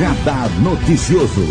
Radar 0.00 0.48
Noticioso. 0.62 1.42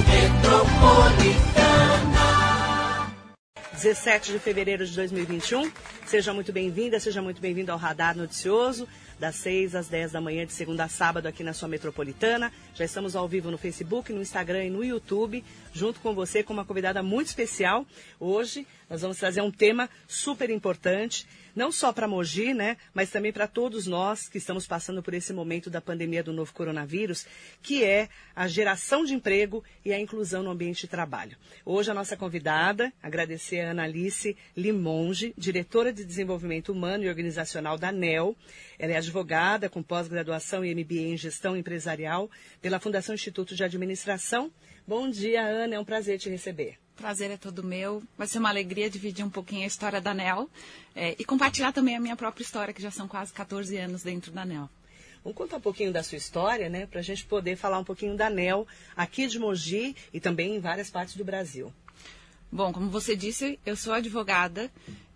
17 3.74 4.32
de 4.32 4.40
fevereiro 4.40 4.84
de 4.88 4.96
2021. 4.96 5.72
Seja 6.08 6.34
muito 6.34 6.52
bem-vinda, 6.52 7.00
seja 7.00 7.22
muito 7.22 7.40
bem-vindo 7.40 7.72
ao 7.72 7.78
Radar 7.78 8.18
Noticioso 8.18 8.88
das 9.20 9.36
6 9.36 9.76
às 9.76 9.88
10 9.90 10.14
da 10.14 10.22
manhã, 10.22 10.46
de 10.46 10.54
segunda 10.54 10.86
a 10.86 10.88
sábado, 10.88 11.28
aqui 11.28 11.44
na 11.44 11.54
sua 11.54 11.68
metropolitana. 11.68 12.52
Já 12.74 12.86
estamos 12.86 13.16
ao 13.16 13.28
vivo 13.28 13.52
no 13.52 13.58
Facebook, 13.58 14.14
no 14.14 14.22
Instagram 14.22 14.66
e 14.66 14.70
no 14.70 14.84
YouTube, 14.84 15.44
junto 15.74 16.00
com 16.00 16.16
você, 16.16 16.42
com 16.42 16.54
uma 16.54 16.64
convidada 16.64 17.04
muito 17.04 17.28
especial. 17.28 17.86
Hoje 18.20 18.66
nós 18.90 19.02
vamos 19.02 19.18
trazer 19.18 19.42
um 19.42 19.52
tema 19.52 19.90
super 20.08 20.50
importante 20.50 21.28
não 21.60 21.74
só 21.74 21.92
para 21.92 22.08
Mogi, 22.08 22.54
né, 22.54 22.78
mas 22.94 23.10
também 23.10 23.34
para 23.34 23.46
todos 23.46 23.86
nós 23.86 24.30
que 24.30 24.38
estamos 24.38 24.66
passando 24.66 25.04
por 25.04 25.14
esse 25.14 25.34
momento 25.34 25.70
da 25.70 25.82
pandemia 25.82 26.24
do 26.24 26.32
novo 26.32 26.54
coronavírus, 26.54 27.28
que 27.62 27.84
é 27.84 28.08
a 28.34 28.48
geração 28.48 29.04
de 29.04 29.14
emprego 29.14 29.62
e 29.84 29.92
a 29.92 30.00
inclusão 30.00 30.42
no 30.42 30.52
ambiente 30.52 30.84
de 30.84 30.88
trabalho. 30.88 31.36
Hoje 31.66 31.92
a 31.92 31.94
nossa 31.94 32.16
convidada, 32.16 32.94
agradecer 33.04 33.60
a 33.60 33.72
Analice 33.72 34.38
Limonge, 34.56 35.34
diretora 35.38 35.92
de 35.92 36.06
Desenvolvimento 36.06 36.72
Humano 36.72 37.04
e 37.04 37.10
Organizacional 37.10 37.78
da 37.78 37.92
NEL. 37.92 38.38
Ela 38.80 38.94
é 38.94 38.96
advogada 38.96 39.68
com 39.70 39.84
pós-graduação 39.84 40.64
e 40.64 40.74
MBA 40.74 41.12
em 41.12 41.18
Gestão 41.18 41.58
Empresarial 41.58 42.32
pela 42.62 42.80
Fundação 42.80 43.14
Instituto 43.14 43.54
de 43.54 43.66
Administração. 43.66 44.50
Bom 44.88 45.10
dia, 45.10 45.42
Ana, 45.46 45.76
é 45.76 45.80
um 45.80 45.84
prazer 45.84 46.18
te 46.18 46.30
receber. 46.30 46.78
Prazer 47.00 47.32
é 47.32 47.38
todo 47.38 47.64
meu. 47.64 48.04
Vai 48.18 48.28
ser 48.28 48.40
uma 48.40 48.50
alegria 48.50 48.90
dividir 48.90 49.24
um 49.26 49.30
pouquinho 49.30 49.64
a 49.64 49.68
história 49.68 50.02
da 50.02 50.14
NEL 50.14 50.50
é, 50.94 51.16
e 51.18 51.24
compartilhar 51.24 51.72
também 51.72 51.96
a 51.96 52.00
minha 52.00 52.16
própria 52.16 52.44
história, 52.44 52.74
que 52.74 52.82
já 52.82 52.92
são 52.92 53.08
quase 53.08 53.32
14 53.32 53.78
anos 53.78 54.04
dentro 54.04 54.34
da 54.34 54.44
NEL. 54.44 54.70
Vamos 55.24 55.38
contar 55.38 55.58
um 55.58 55.62
pouquinho 55.62 55.94
da 55.94 56.04
sua 56.04 56.18
história, 56.18 56.68
né? 56.68 56.86
Para 56.88 57.00
a 57.00 57.02
gente 57.02 57.24
poder 57.24 57.56
falar 57.56 57.80
um 57.80 57.86
pouquinho 57.86 58.18
da 58.18 58.30
NEL 58.30 58.68
aqui 58.98 59.28
de 59.28 59.40
Mogi 59.40 59.96
e 60.14 60.20
também 60.20 60.58
em 60.58 60.60
várias 60.60 60.90
partes 60.90 61.16
do 61.16 61.24
Brasil. 61.24 61.74
Bom, 62.52 62.74
como 62.74 62.90
você 62.90 63.16
disse, 63.16 63.58
eu 63.66 63.78
sou 63.78 63.94
advogada 63.94 64.70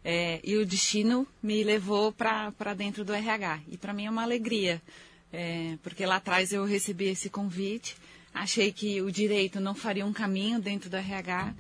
é, 0.06 0.40
e 0.42 0.56
o 0.56 0.66
destino 0.66 1.28
me 1.42 1.66
levou 1.66 2.14
para 2.14 2.74
dentro 2.74 3.04
do 3.04 3.12
RH. 3.14 3.60
E 3.68 3.78
para 3.78 3.92
mim 3.92 4.06
é 4.06 4.10
uma 4.10 4.24
alegria, 4.24 4.82
é, 5.34 5.78
porque 5.84 6.06
lá 6.06 6.16
atrás 6.16 6.54
eu 6.54 6.64
recebi 6.64 7.10
esse 7.10 7.30
convite 7.30 7.98
achei 8.34 8.72
que 8.72 9.02
o 9.02 9.12
direito 9.12 9.60
não 9.60 9.76
faria 9.76 10.06
um 10.06 10.14
caminho 10.14 10.60
dentro 10.60 10.90
do 10.90 10.98
RH 10.98 11.54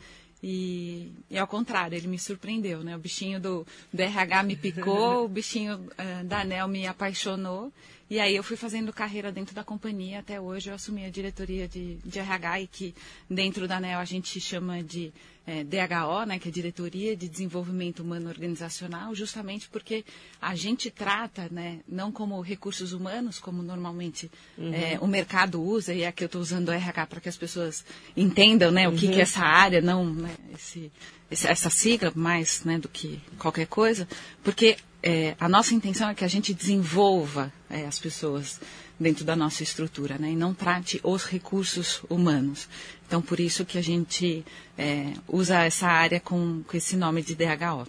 e, 0.43 1.13
e 1.29 1.37
ao 1.37 1.47
contrário, 1.47 1.95
ele 1.95 2.07
me 2.07 2.19
surpreendeu, 2.19 2.83
né? 2.83 2.93
O 2.93 2.99
bichinho 2.99 3.39
do, 3.39 3.65
do 3.93 4.01
RH 4.01 4.43
me 4.43 4.57
picou, 4.57 5.23
o 5.23 5.27
bichinho 5.29 5.77
uh, 5.77 6.23
da 6.25 6.41
ANEL 6.41 6.67
me 6.67 6.85
apaixonou 6.85 7.71
e 8.13 8.19
aí 8.19 8.35
eu 8.35 8.43
fui 8.43 8.55
fazendo 8.55 8.93
carreira 8.93 9.31
dentro 9.31 9.55
da 9.55 9.63
companhia, 9.63 10.19
até 10.19 10.39
hoje 10.39 10.69
eu 10.69 10.75
assumi 10.75 11.03
a 11.03 11.09
diretoria 11.09 11.67
de, 11.67 11.95
de 11.95 12.19
RH 12.19 12.61
e 12.61 12.67
que 12.67 12.95
dentro 13.27 13.67
da 13.67 13.77
ANEL 13.77 13.97
a 13.97 14.05
gente 14.05 14.39
chama 14.39 14.83
de 14.83 15.11
é, 15.47 15.63
DHO, 15.63 16.23
né, 16.27 16.37
que 16.37 16.47
é 16.47 16.51
Diretoria 16.51 17.17
de 17.17 17.27
Desenvolvimento 17.27 18.01
Humano 18.01 18.29
Organizacional, 18.29 19.15
justamente 19.15 19.67
porque 19.67 20.05
a 20.39 20.53
gente 20.53 20.91
trata, 20.91 21.47
né, 21.49 21.79
não 21.87 22.11
como 22.11 22.39
recursos 22.39 22.93
humanos, 22.93 23.39
como 23.39 23.63
normalmente 23.63 24.29
uhum. 24.59 24.71
é, 24.71 24.99
o 25.01 25.07
mercado 25.07 25.59
usa, 25.59 25.91
e 25.91 26.03
é 26.03 26.11
que 26.11 26.23
eu 26.23 26.27
estou 26.27 26.39
usando 26.39 26.69
o 26.69 26.71
RH 26.71 27.07
para 27.07 27.19
que 27.19 27.29
as 27.29 27.35
pessoas 27.35 27.83
entendam 28.15 28.69
né, 28.69 28.87
o 28.87 28.91
que, 28.91 29.07
que 29.07 29.13
é 29.13 29.15
uhum. 29.15 29.21
essa 29.21 29.41
área, 29.41 29.81
não 29.81 30.05
né, 30.05 30.35
esse, 30.53 30.91
essa 31.31 31.71
sigla 31.71 32.13
mais 32.13 32.63
né, 32.63 32.77
do 32.77 32.87
que 32.87 33.19
qualquer 33.39 33.65
coisa, 33.65 34.07
porque 34.43 34.77
é, 35.03 35.35
a 35.37 35.49
nossa 35.49 35.75
intenção 35.75 36.09
é 36.09 36.15
que 36.15 36.23
a 36.23 36.29
gente 36.29 36.53
desenvolva 36.53 37.51
é, 37.69 37.85
as 37.85 37.99
pessoas 37.99 38.59
dentro 38.97 39.25
da 39.25 39.35
nossa 39.35 39.61
estrutura, 39.61 40.17
né? 40.17 40.31
E 40.31 40.35
não 40.35 40.53
trate 40.53 41.01
os 41.03 41.25
recursos 41.25 42.01
humanos. 42.09 42.69
Então, 43.05 43.21
por 43.21 43.39
isso 43.39 43.65
que 43.65 43.77
a 43.77 43.81
gente 43.81 44.45
é, 44.77 45.07
usa 45.27 45.61
essa 45.63 45.87
área 45.87 46.21
com, 46.21 46.63
com 46.65 46.77
esse 46.77 46.95
nome 46.95 47.21
de 47.21 47.35
DHO. 47.35 47.85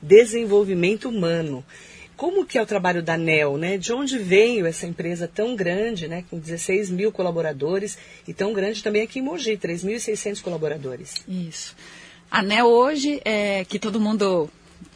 Desenvolvimento 0.00 1.08
humano. 1.08 1.62
Como 2.16 2.46
que 2.46 2.56
é 2.56 2.62
o 2.62 2.66
trabalho 2.66 3.02
da 3.02 3.18
NEL, 3.18 3.58
né? 3.58 3.76
De 3.76 3.92
onde 3.92 4.16
veio 4.16 4.64
essa 4.64 4.86
empresa 4.86 5.28
tão 5.28 5.54
grande, 5.54 6.08
né? 6.08 6.24
Com 6.30 6.38
16 6.38 6.90
mil 6.90 7.12
colaboradores 7.12 7.98
e 8.26 8.32
tão 8.32 8.54
grande 8.54 8.82
também 8.82 9.02
aqui 9.02 9.18
em 9.18 9.22
Mogi, 9.22 9.56
3.600 9.56 10.40
colaboradores. 10.40 11.16
Isso. 11.28 11.76
A 12.30 12.42
NEL 12.42 12.66
hoje, 12.66 13.20
é, 13.24 13.64
que 13.64 13.78
todo 13.78 14.00
mundo 14.00 14.48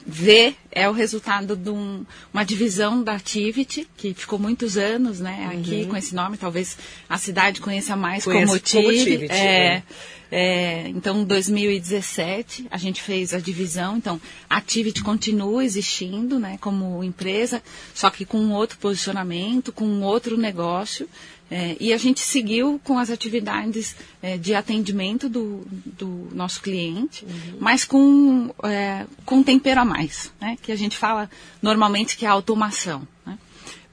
vê 0.07 0.55
é 0.79 0.89
o 0.89 0.93
resultado 0.93 1.57
de 1.57 1.71
um, 1.71 2.05
uma 2.33 2.45
divisão 2.45 3.03
da 3.03 3.15
Activity, 3.15 3.89
que 3.97 4.15
ficou 4.15 4.39
muitos 4.39 4.77
anos 4.77 5.21
né, 5.21 5.51
aqui 5.53 5.83
uhum. 5.83 5.89
com 5.89 5.97
esse 5.97 6.15
nome, 6.15 6.37
talvez 6.37 6.77
a 7.09 7.19
cidade 7.19 7.61
conheça 7.61 7.97
mais 7.97 8.25
Conheço 8.25 8.47
como 8.47 8.57
Activity. 8.57 9.27
É, 9.31 9.37
é. 9.37 9.83
É, 10.31 10.89
então, 10.89 11.23
em 11.23 11.25
2017, 11.25 12.67
a 12.71 12.77
gente 12.77 13.01
fez 13.01 13.33
a 13.33 13.39
divisão. 13.39 13.97
Então, 13.97 14.21
a 14.49 14.59
Activity 14.59 15.03
continua 15.03 15.65
existindo 15.65 16.39
né, 16.39 16.59
como 16.61 17.03
empresa, 17.03 17.63
só 17.95 18.11
que 18.11 18.25
com 18.25 18.39
um 18.39 18.53
outro 18.53 18.79
posicionamento, 18.79 19.73
com 19.73 19.87
um 19.87 20.03
outro 20.03 20.37
negócio. 20.37 21.09
É, 21.51 21.77
e 21.81 21.95
a 21.95 21.97
gente 21.97 22.21
seguiu 22.21 22.79
com 22.85 22.99
as 22.99 23.09
atividades 23.09 23.97
é, 24.21 24.37
de 24.37 24.55
atendimento 24.55 25.31
do, 25.31 25.67
do 25.87 26.29
nosso 26.35 26.61
cliente, 26.61 27.25
uhum. 27.25 27.57
mas 27.59 27.87
com, 27.87 28.55
é, 28.65 29.07
com 29.25 29.43
tempero 29.43 29.81
a 29.81 29.85
mais, 29.85 30.31
né? 30.39 30.59
Que 30.69 30.73
a 30.73 30.77
gente 30.77 30.99
fala 30.99 31.31
normalmente 31.63 32.15
que 32.15 32.27
é 32.27 32.29
a 32.29 32.33
automação. 32.33 33.09
Né? 33.25 33.39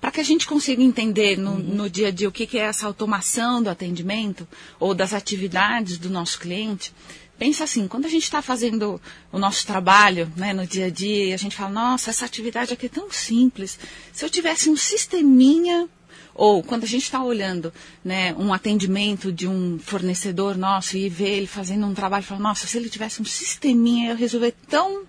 Para 0.02 0.12
que 0.12 0.20
a 0.20 0.24
gente 0.26 0.46
consiga 0.46 0.84
entender 0.84 1.38
no, 1.38 1.52
uhum. 1.52 1.58
no 1.58 1.90
dia 1.90 2.10
a 2.10 2.12
dia 2.12 2.28
o 2.28 2.32
que, 2.34 2.46
que, 2.46 2.58
é 2.58 2.64
essa 2.64 2.86
automação 2.86 3.64
do 3.64 3.70
atendimento 3.70 4.46
ou 4.78 4.94
das 4.94 5.14
atividades 5.14 5.98
do 5.98 6.10
nosso 6.10 6.38
cliente, 6.38 6.94
pensa 7.40 7.64
assim, 7.64 7.88
quando 7.88 8.06
a 8.06 8.10
gente 8.10 8.24
está 8.24 8.42
fazendo 8.42 9.02
o 9.32 9.40
nosso 9.40 9.66
trabalho 9.66 10.30
né, 10.36 10.52
no 10.52 10.68
dia 10.68 10.88
a 10.88 10.90
dia, 10.90 11.34
a 11.34 11.38
gente 11.38 11.56
fala, 11.56 11.72
nossa, 11.72 12.10
essa 12.10 12.26
atividade 12.26 12.74
aqui 12.74 12.88
é 12.88 12.90
tão 12.90 13.10
simples. 13.10 13.80
Se 14.12 14.26
eu 14.26 14.30
tivesse 14.30 14.70
um 14.70 14.76
sisteminha 14.76 15.88
ou 16.34 16.62
quando 16.62 16.84
a 16.84 16.88
gente 16.88 17.04
está 17.04 17.24
olhando 17.24 17.74
né, 18.04 18.36
um 18.38 18.54
atendimento 18.54 19.32
de 19.32 19.48
um 19.48 19.80
fornecedor 19.80 20.58
nosso 20.58 20.98
e 20.98 21.08
vê 21.08 21.30
ele 21.30 21.48
fazendo 21.48 21.86
um 21.88 21.94
trabalho, 21.94 22.26
fala, 22.26 22.42
nossa, 22.42 22.68
se 22.68 22.78
ele 22.78 22.90
tivesse 22.90 23.22
um 23.22 23.26
sisteminha, 23.26 24.12
eu 24.12 24.18
resolver 24.18 24.54
tão. 24.70 25.04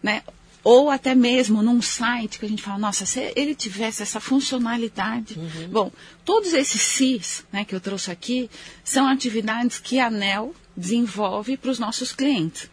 Né, 0.00 0.22
ou 0.62 0.90
até 0.90 1.14
mesmo 1.14 1.62
num 1.62 1.80
site 1.80 2.38
que 2.38 2.46
a 2.46 2.48
gente 2.48 2.62
fala, 2.62 2.78
nossa, 2.78 3.06
se 3.06 3.32
ele 3.34 3.54
tivesse 3.54 4.02
essa 4.02 4.20
funcionalidade. 4.20 5.38
Uhum. 5.38 5.68
Bom, 5.68 5.92
todos 6.24 6.52
esses 6.52 6.82
CIS 6.82 7.44
né, 7.52 7.64
que 7.64 7.74
eu 7.74 7.80
trouxe 7.80 8.10
aqui 8.10 8.50
são 8.84 9.06
atividades 9.06 9.78
que 9.78 9.98
a 9.98 10.06
ANEL 10.06 10.54
desenvolve 10.76 11.56
para 11.56 11.70
os 11.70 11.78
nossos 11.78 12.12
clientes. 12.12 12.70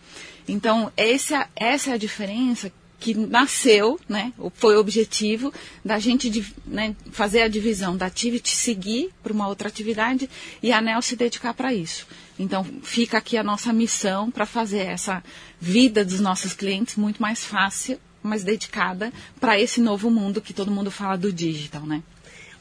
Então, 0.48 0.92
essa, 0.96 1.50
essa 1.56 1.92
é 1.92 1.94
a 1.94 1.98
diferença 1.98 2.72
que 3.00 3.14
nasceu, 3.14 4.00
né, 4.10 4.34
foi 4.56 4.76
o 4.76 4.80
objetivo 4.80 5.54
da 5.86 6.00
gente 6.00 6.54
né, 6.66 6.96
fazer 7.12 7.44
a 7.44 7.48
divisão 7.48 7.96
da 7.96 8.08
Activity 8.08 8.50
seguir 8.50 9.12
para 9.22 9.34
uma 9.34 9.48
outra 9.48 9.68
atividade 9.68 10.30
e 10.62 10.72
a 10.72 10.80
ANEL 10.80 11.02
se 11.02 11.16
dedicar 11.16 11.54
para 11.54 11.74
isso. 11.74 12.08
Então, 12.40 12.66
fica 12.84 13.18
aqui 13.18 13.38
a 13.38 13.44
nossa 13.44 13.72
missão 13.72 14.32
para 14.32 14.46
fazer 14.46 14.80
essa 14.80 15.24
vida 15.60 16.04
dos 16.04 16.20
nossos 16.20 16.54
clientes 16.54 16.96
muito 16.96 17.22
mais 17.22 17.44
fácil, 17.44 18.00
mais 18.22 18.44
dedicada 18.44 19.12
para 19.40 19.60
esse 19.60 19.80
novo 19.80 20.10
mundo 20.10 20.42
que 20.42 20.54
todo 20.54 20.72
mundo 20.72 20.92
fala 20.92 21.18
do 21.18 21.32
digital, 21.32 21.84
né? 21.84 22.04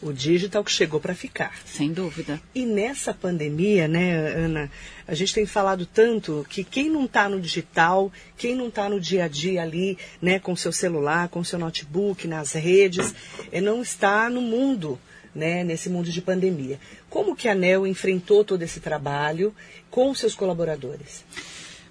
O 0.03 0.13
digital 0.13 0.63
que 0.63 0.71
chegou 0.71 1.01
para 1.01 1.15
ficar. 1.15 1.57
Sem 1.65 1.93
dúvida. 1.93 2.41
E 2.55 2.67
nessa 2.67 3.15
pandemia, 3.15 3.89
né, 3.89 4.15
Ana, 4.35 4.71
a 5.07 5.15
gente 5.15 5.35
tem 5.35 5.47
falado 5.47 5.87
tanto 5.87 6.47
que 6.49 6.63
quem 6.63 6.91
não 6.91 7.05
está 7.05 7.29
no 7.29 7.41
digital, 7.41 8.13
quem 8.37 8.55
não 8.55 8.69
está 8.69 8.89
no 8.89 9.01
dia 9.01 9.25
a 9.25 9.29
dia 9.29 9.63
ali, 9.63 9.99
né, 10.21 10.39
com 10.39 10.55
seu 10.55 10.73
celular, 10.73 11.29
com 11.29 11.43
seu 11.43 11.59
notebook, 11.59 12.27
nas 12.27 12.53
redes, 12.53 13.15
é, 13.51 13.61
não 13.61 13.83
está 13.83 14.29
no 14.29 14.41
mundo, 14.41 14.99
né, 15.35 15.65
nesse 15.65 15.89
mundo 15.89 16.11
de 16.11 16.21
pandemia. 16.21 16.79
Como 17.09 17.37
que 17.37 17.49
a 17.49 17.53
ANEL 17.53 17.87
enfrentou 17.87 18.45
todo 18.45 18.63
esse 18.63 18.81
trabalho 18.81 19.55
com 19.91 20.15
seus 20.15 20.35
colaboradores? 20.35 21.25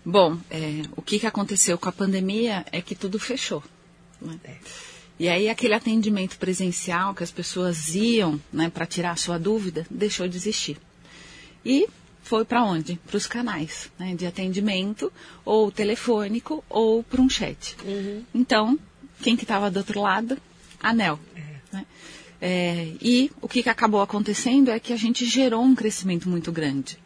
Bom, 0.03 0.38
é, 0.51 0.83
o 0.95 1.01
que, 1.01 1.18
que 1.18 1.25
aconteceu 1.25 1.77
com 1.77 1.89
a 1.89 1.91
pandemia 1.91 2.63
é 2.71 2.81
que 2.81 2.94
tudo 2.94 3.19
fechou. 3.19 3.63
Né? 4.21 4.39
É. 4.44 4.94
E 5.17 5.29
aí 5.29 5.50
aquele 5.50 5.73
atendimento 5.73 6.38
presencial 6.38 7.13
que 7.13 7.23
as 7.23 7.31
pessoas 7.31 7.95
iam 7.95 8.39
né, 8.51 8.69
para 8.69 8.85
tirar 8.85 9.12
a 9.12 9.15
sua 9.15 9.38
dúvida, 9.38 9.85
deixou 9.89 10.27
de 10.27 10.35
existir. 10.35 10.77
E 11.65 11.88
foi 12.21 12.44
para 12.44 12.63
onde? 12.63 13.00
Para 13.07 13.17
os 13.17 13.27
canais 13.27 13.89
né, 13.97 14.13
de 14.15 14.25
atendimento, 14.25 15.12
ou 15.45 15.71
telefônico, 15.71 16.63
ou 16.67 17.03
para 17.03 17.21
um 17.21 17.29
chat. 17.29 17.77
Uhum. 17.85 18.23
Então, 18.33 18.79
quem 19.21 19.38
que 19.38 19.44
estava 19.44 19.71
do 19.71 19.77
outro 19.77 20.01
lado? 20.01 20.38
Anel. 20.81 21.19
É. 21.35 21.75
Né? 21.75 21.85
É, 22.41 22.91
e 23.01 23.31
o 23.41 23.47
que, 23.47 23.63
que 23.63 23.69
acabou 23.69 24.01
acontecendo 24.01 24.69
é 24.69 24.79
que 24.79 24.91
a 24.91 24.97
gente 24.97 25.25
gerou 25.25 25.63
um 25.63 25.75
crescimento 25.75 26.27
muito 26.27 26.51
grande. 26.51 26.97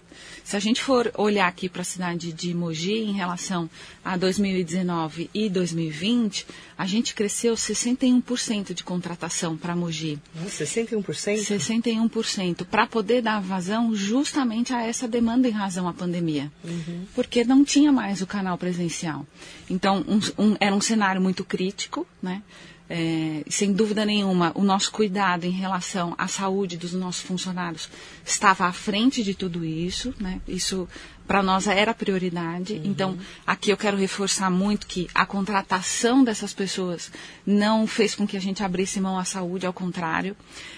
Se 0.50 0.56
a 0.56 0.60
gente 0.60 0.82
for 0.82 1.12
olhar 1.16 1.48
aqui 1.48 1.70
para 1.70 1.84
a 1.84 1.86
cidade 1.86 2.34
de 2.34 2.56
Mogi 2.56 3.04
em 3.04 3.12
relação 3.12 3.70
a 4.04 4.18
2019 4.18 5.30
e 5.32 5.48
2020, 5.48 6.48
a 6.76 6.88
gente 6.88 7.14
cresceu 7.14 7.54
61% 7.54 8.74
de 8.74 8.84
contratação 8.84 9.56
para 9.56 9.76
Mogi. 9.76 10.18
61%? 10.48 11.04
61%, 11.04 12.66
para 12.66 12.88
poder 12.88 13.22
dar 13.22 13.40
vazão 13.40 13.94
justamente 13.94 14.74
a 14.74 14.82
essa 14.82 15.08
demanda 15.08 15.48
em 15.48 15.52
razão 15.52 15.88
à 15.88 15.94
pandemia. 15.94 16.52
Uhum. 16.64 17.06
Porque 17.14 17.44
não 17.44 17.64
tinha 17.64 17.92
mais 17.92 18.20
o 18.24 18.26
canal 18.26 18.58
presencial. 18.58 19.28
Então, 19.70 20.04
um, 20.08 20.44
um, 20.44 20.58
era 20.60 20.76
um 20.76 20.82
cenário 20.82 21.22
muito 21.22 21.46
crítico, 21.46 22.08
né? 22.24 22.42
É, 22.92 23.44
sem 23.48 23.72
dúvida 23.72 24.04
nenhuma, 24.04 24.52
o 24.56 24.64
nosso 24.64 24.92
cuidado 24.92 25.46
em 25.46 25.52
relação 25.52 26.16
à 26.18 26.28
saúde 26.28 26.76
dos 26.76 26.94
nossos 26.94 27.22
funcionários 27.22 27.88
estava 28.26 28.66
à 28.66 28.74
frente 28.74 29.24
de 29.24 29.36
tudo 29.36 29.64
isso. 29.64 30.12
Né? 30.20 30.42
Isso, 30.48 30.90
para 31.28 31.44
nós, 31.44 31.68
era 31.68 31.94
prioridade. 31.94 32.74
Uhum. 32.74 32.82
Então, 32.86 33.18
aqui 33.46 33.70
eu 33.70 33.78
quero 33.78 33.96
reforçar 33.96 34.50
muito 34.50 34.88
que 34.88 35.08
a 35.14 35.24
contratação 35.24 36.24
dessas 36.24 36.52
pessoas 36.52 37.12
não 37.46 37.86
fez 37.86 38.16
com 38.16 38.26
que 38.26 38.36
a 38.36 38.42
gente 38.42 38.64
abrisse 38.64 39.00
mão 39.00 39.20
à 39.20 39.24
saúde, 39.24 39.68
ao 39.68 39.74
contrário. 39.74 40.36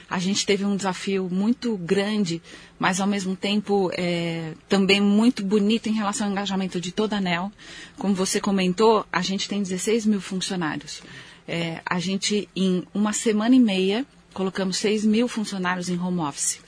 A 0.10 0.20
gente 0.20 0.46
teve 0.46 0.66
um 0.66 0.76
desafio 0.76 1.30
muito 1.32 1.78
grande, 1.78 2.42
mas 2.78 3.00
ao 3.00 3.08
mesmo 3.08 3.38
tempo 3.38 3.90
é, 3.94 4.52
também 4.68 5.00
muito 5.00 5.46
bonito 5.46 5.88
em 5.88 5.94
relação 5.94 6.28
ao 6.28 6.34
engajamento 6.34 6.82
de 6.82 6.92
toda 6.92 7.16
a 7.16 7.20
ANEL. 7.20 7.50
Como 7.98 8.14
você 8.14 8.42
comentou, 8.42 9.06
a 9.10 9.22
gente 9.22 9.48
tem 9.48 9.64
16 9.64 10.06
mil 10.06 10.20
funcionários 10.20 11.02
é, 11.48 11.82
a 11.86 12.00
gente, 12.00 12.48
em 12.56 12.84
uma 12.94 13.14
semana 13.14 13.56
e 13.56 13.60
meia, 13.60 14.06
colocamos 14.34 14.78
6 14.78 15.06
mil 15.06 15.28
funcionários 15.28 15.90
em 15.90 16.00
home 16.00 16.20
office. 16.20 16.60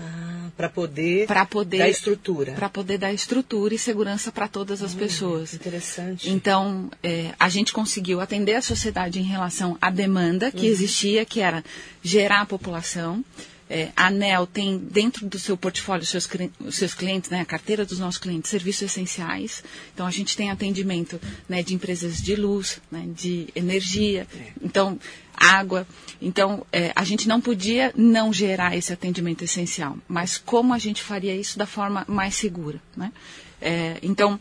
Ah, 0.00 0.50
para 0.56 0.68
poder, 0.68 1.26
poder 1.50 1.78
dar 1.78 1.88
estrutura. 1.88 2.52
Para 2.52 2.68
poder 2.68 2.98
dar 2.98 3.12
estrutura 3.12 3.74
e 3.74 3.78
segurança 3.78 4.30
para 4.30 4.46
todas 4.46 4.80
as 4.80 4.94
hum, 4.94 4.98
pessoas. 4.98 5.54
Interessante. 5.54 6.30
Então, 6.30 6.88
é, 7.02 7.34
a 7.38 7.48
gente 7.48 7.72
conseguiu 7.72 8.20
atender 8.20 8.54
a 8.54 8.62
sociedade 8.62 9.18
em 9.18 9.24
relação 9.24 9.76
à 9.80 9.90
demanda 9.90 10.52
que 10.52 10.66
uhum. 10.66 10.72
existia, 10.72 11.24
que 11.24 11.40
era 11.40 11.64
gerar 12.02 12.42
a 12.42 12.46
população. 12.46 13.24
É, 13.70 13.90
a 13.94 14.06
ANEL 14.06 14.46
tem 14.46 14.78
dentro 14.78 15.26
do 15.26 15.38
seu 15.38 15.56
portfólio 15.56 16.02
os 16.02 16.08
seus, 16.08 16.28
os 16.60 16.76
seus 16.76 16.94
clientes, 16.94 17.28
né, 17.28 17.40
a 17.40 17.44
carteira 17.44 17.84
dos 17.84 17.98
nossos 17.98 18.18
clientes, 18.18 18.50
serviços 18.50 18.82
essenciais. 18.82 19.62
Então 19.92 20.06
a 20.06 20.10
gente 20.10 20.36
tem 20.36 20.50
atendimento 20.50 21.20
né, 21.48 21.62
de 21.62 21.74
empresas 21.74 22.22
de 22.22 22.34
luz, 22.34 22.80
né, 22.90 23.04
de 23.14 23.48
energia, 23.54 24.26
então 24.62 24.98
água. 25.36 25.86
Então 26.20 26.66
é, 26.72 26.92
a 26.96 27.04
gente 27.04 27.28
não 27.28 27.40
podia 27.40 27.92
não 27.94 28.32
gerar 28.32 28.76
esse 28.76 28.92
atendimento 28.92 29.44
essencial, 29.44 29.98
mas 30.08 30.38
como 30.38 30.72
a 30.72 30.78
gente 30.78 31.02
faria 31.02 31.36
isso 31.36 31.58
da 31.58 31.66
forma 31.66 32.04
mais 32.08 32.34
segura? 32.34 32.80
Né? 32.96 33.12
É, 33.60 33.98
então 34.02 34.40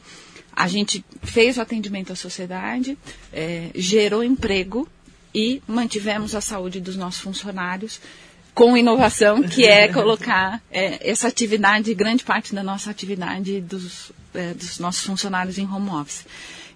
a 0.53 0.67
gente 0.67 1.03
fez 1.21 1.57
o 1.57 1.61
atendimento 1.61 2.13
à 2.13 2.15
sociedade, 2.15 2.97
é, 3.31 3.69
gerou 3.75 4.23
emprego 4.23 4.87
e 5.35 5.61
mantivemos 5.67 6.33
a 6.33 6.41
saúde 6.41 6.79
dos 6.79 6.95
nossos 6.95 7.21
funcionários 7.21 7.99
com 8.57 8.75
inovação, 8.75 9.43
que 9.43 9.65
é 9.67 9.87
colocar 9.93 10.59
é, 10.71 11.07
essa 11.07 11.27
atividade, 11.27 11.93
grande 11.93 12.23
parte 12.23 12.55
da 12.55 12.63
nossa 12.63 12.89
atividade 12.89 13.61
dos, 13.61 14.11
é, 14.33 14.55
dos 14.55 14.79
nossos 14.79 15.05
funcionários 15.05 15.59
em 15.59 15.65
home 15.71 15.91
office. 15.91 16.25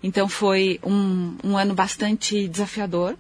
Então 0.04 0.30
foi 0.30 0.80
um, 0.84 1.36
um 1.44 1.58
ano 1.58 1.74
bastante 1.74 2.48
desafiador, 2.48 3.18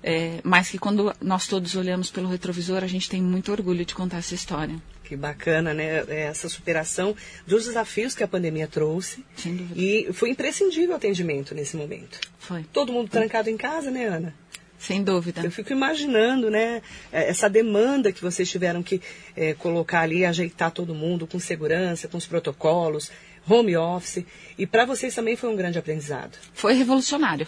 é, 0.00 0.38
mas 0.44 0.70
que 0.70 0.78
quando 0.78 1.12
nós 1.20 1.48
todos 1.48 1.74
olhamos 1.74 2.08
pelo 2.08 2.28
retrovisor, 2.28 2.84
a 2.84 2.86
gente 2.86 3.10
tem 3.10 3.20
muito 3.20 3.50
orgulho 3.50 3.84
de 3.84 3.96
contar 3.96 4.18
essa 4.18 4.34
história. 4.34 4.76
Que 5.02 5.16
bacana, 5.16 5.74
né? 5.74 6.04
É, 6.06 6.22
essa 6.30 6.48
superação 6.48 7.16
dos 7.44 7.64
desafios 7.64 8.14
que 8.14 8.22
a 8.22 8.28
pandemia 8.28 8.68
trouxe. 8.68 9.24
Sem 9.36 9.56
dúvida. 9.56 9.80
E 9.80 10.12
foi 10.12 10.30
imprescindível 10.30 10.92
o 10.92 10.96
atendimento 10.96 11.52
nesse 11.52 11.76
momento. 11.76 12.20
Foi. 12.38 12.64
Todo 12.72 12.92
mundo 12.92 13.10
trancado 13.10 13.50
em 13.50 13.56
casa, 13.56 13.90
né, 13.90 14.06
Ana? 14.06 14.34
Sem 14.82 15.00
dúvida. 15.04 15.42
Eu 15.44 15.50
fico 15.52 15.72
imaginando, 15.72 16.50
né, 16.50 16.82
é, 17.12 17.30
essa 17.30 17.48
demanda 17.48 18.10
que 18.10 18.20
vocês 18.20 18.50
tiveram 18.50 18.82
que 18.82 19.00
é, 19.36 19.54
colocar 19.54 20.00
ali, 20.00 20.24
ajeitar 20.24 20.72
todo 20.72 20.92
mundo 20.92 21.24
com 21.24 21.38
segurança, 21.38 22.08
com 22.08 22.18
os 22.18 22.26
protocolos, 22.26 23.08
home 23.48 23.76
office. 23.76 24.24
E 24.58 24.66
para 24.66 24.84
vocês 24.84 25.14
também 25.14 25.36
foi 25.36 25.50
um 25.50 25.56
grande 25.56 25.78
aprendizado. 25.78 26.36
Foi 26.52 26.74
revolucionário. 26.74 27.46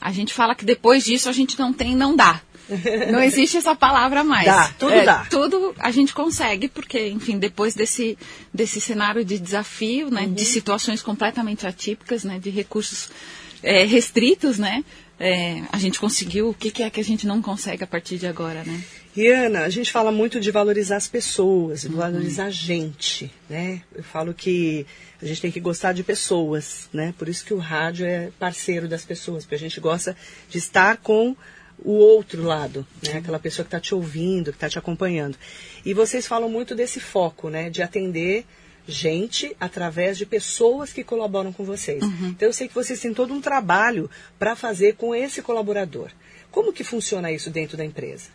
A 0.00 0.12
gente 0.12 0.32
fala 0.32 0.54
que 0.54 0.64
depois 0.64 1.04
disso 1.04 1.28
a 1.28 1.32
gente 1.32 1.58
não 1.58 1.72
tem, 1.72 1.96
não 1.96 2.14
dá. 2.14 2.40
Não 3.12 3.22
existe 3.22 3.58
essa 3.58 3.74
palavra 3.74 4.24
mais. 4.24 4.46
Dá, 4.46 4.72
tudo 4.78 4.92
é, 4.92 5.04
dá. 5.04 5.26
Tudo 5.28 5.74
a 5.78 5.90
gente 5.90 6.14
consegue, 6.14 6.66
porque, 6.66 7.08
enfim, 7.08 7.38
depois 7.38 7.74
desse, 7.74 8.16
desse 8.54 8.80
cenário 8.80 9.22
de 9.22 9.38
desafio, 9.38 10.08
né, 10.08 10.22
uhum. 10.22 10.32
de 10.32 10.46
situações 10.46 11.02
completamente 11.02 11.66
atípicas, 11.66 12.24
né, 12.24 12.38
de 12.38 12.48
recursos 12.48 13.10
é, 13.62 13.84
restritos, 13.84 14.58
né, 14.58 14.82
é, 15.18 15.62
a 15.70 15.78
gente 15.78 16.00
conseguiu, 16.00 16.50
o 16.50 16.54
que, 16.54 16.70
que, 16.70 16.82
é 16.82 16.90
que 16.90 17.00
a 17.00 17.04
gente 17.04 17.26
não 17.26 17.40
consegue 17.40 17.84
a 17.84 17.86
partir 17.86 18.18
de 18.18 18.26
agora, 18.26 18.64
né? 18.64 18.82
Riana, 19.14 19.60
a 19.60 19.68
gente 19.68 19.92
fala 19.92 20.10
muito 20.10 20.40
de 20.40 20.50
valorizar 20.50 20.96
as 20.96 21.06
pessoas, 21.06 21.82
de 21.82 21.88
uhum. 21.88 21.96
valorizar 21.96 22.46
a 22.46 22.50
gente, 22.50 23.30
né? 23.48 23.82
Eu 23.94 24.02
falo 24.02 24.34
que 24.34 24.84
a 25.22 25.26
gente 25.26 25.40
tem 25.40 25.52
que 25.52 25.60
gostar 25.60 25.92
de 25.92 26.02
pessoas, 26.02 26.88
né? 26.92 27.14
Por 27.16 27.28
isso 27.28 27.44
que 27.44 27.54
o 27.54 27.58
rádio 27.58 28.06
é 28.06 28.30
parceiro 28.38 28.88
das 28.88 29.04
pessoas, 29.04 29.44
porque 29.44 29.54
a 29.54 29.58
gente 29.58 29.78
gosta 29.78 30.16
de 30.50 30.58
estar 30.58 30.96
com 30.96 31.36
o 31.78 31.92
outro 31.92 32.42
lado, 32.42 32.84
né? 33.02 33.18
Aquela 33.18 33.38
pessoa 33.38 33.64
que 33.64 33.68
está 33.68 33.78
te 33.78 33.94
ouvindo, 33.94 34.50
que 34.50 34.56
está 34.56 34.68
te 34.68 34.78
acompanhando. 34.78 35.38
E 35.84 35.94
vocês 35.94 36.26
falam 36.26 36.48
muito 36.48 36.74
desse 36.74 36.98
foco, 36.98 37.48
né? 37.48 37.70
De 37.70 37.82
atender 37.82 38.44
gente 38.86 39.56
através 39.58 40.18
de 40.18 40.26
pessoas 40.26 40.92
que 40.92 41.02
colaboram 41.02 41.52
com 41.52 41.64
vocês. 41.64 42.02
Uhum. 42.02 42.28
Então 42.28 42.48
eu 42.48 42.52
sei 42.52 42.68
que 42.68 42.74
vocês 42.74 43.00
têm 43.00 43.14
todo 43.14 43.32
um 43.32 43.40
trabalho 43.40 44.10
para 44.38 44.54
fazer 44.54 44.96
com 44.96 45.14
esse 45.14 45.40
colaborador. 45.42 46.10
Como 46.50 46.72
que 46.72 46.84
funciona 46.84 47.32
isso 47.32 47.50
dentro 47.50 47.76
da 47.76 47.84
empresa? 47.84 48.28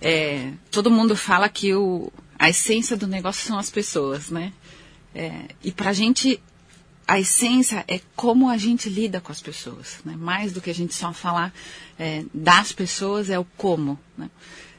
É, 0.00 0.52
todo 0.70 0.90
mundo 0.90 1.16
fala 1.16 1.48
que 1.48 1.74
o, 1.74 2.12
a 2.38 2.50
essência 2.50 2.96
do 2.96 3.06
negócio 3.06 3.46
são 3.46 3.58
as 3.58 3.70
pessoas, 3.70 4.28
né? 4.28 4.52
É, 5.14 5.46
e 5.62 5.72
para 5.72 5.90
a 5.90 5.92
gente, 5.92 6.40
a 7.06 7.18
essência 7.18 7.84
é 7.88 8.00
como 8.14 8.48
a 8.48 8.56
gente 8.56 8.88
lida 8.88 9.20
com 9.20 9.32
as 9.32 9.40
pessoas. 9.40 9.98
Né? 10.04 10.14
Mais 10.16 10.52
do 10.52 10.60
que 10.60 10.70
a 10.70 10.74
gente 10.74 10.94
só 10.94 11.12
falar 11.12 11.54
é, 11.98 12.24
das 12.34 12.72
pessoas, 12.72 13.30
é 13.30 13.38
o 13.38 13.44
como. 13.56 13.98
Né? 14.18 14.28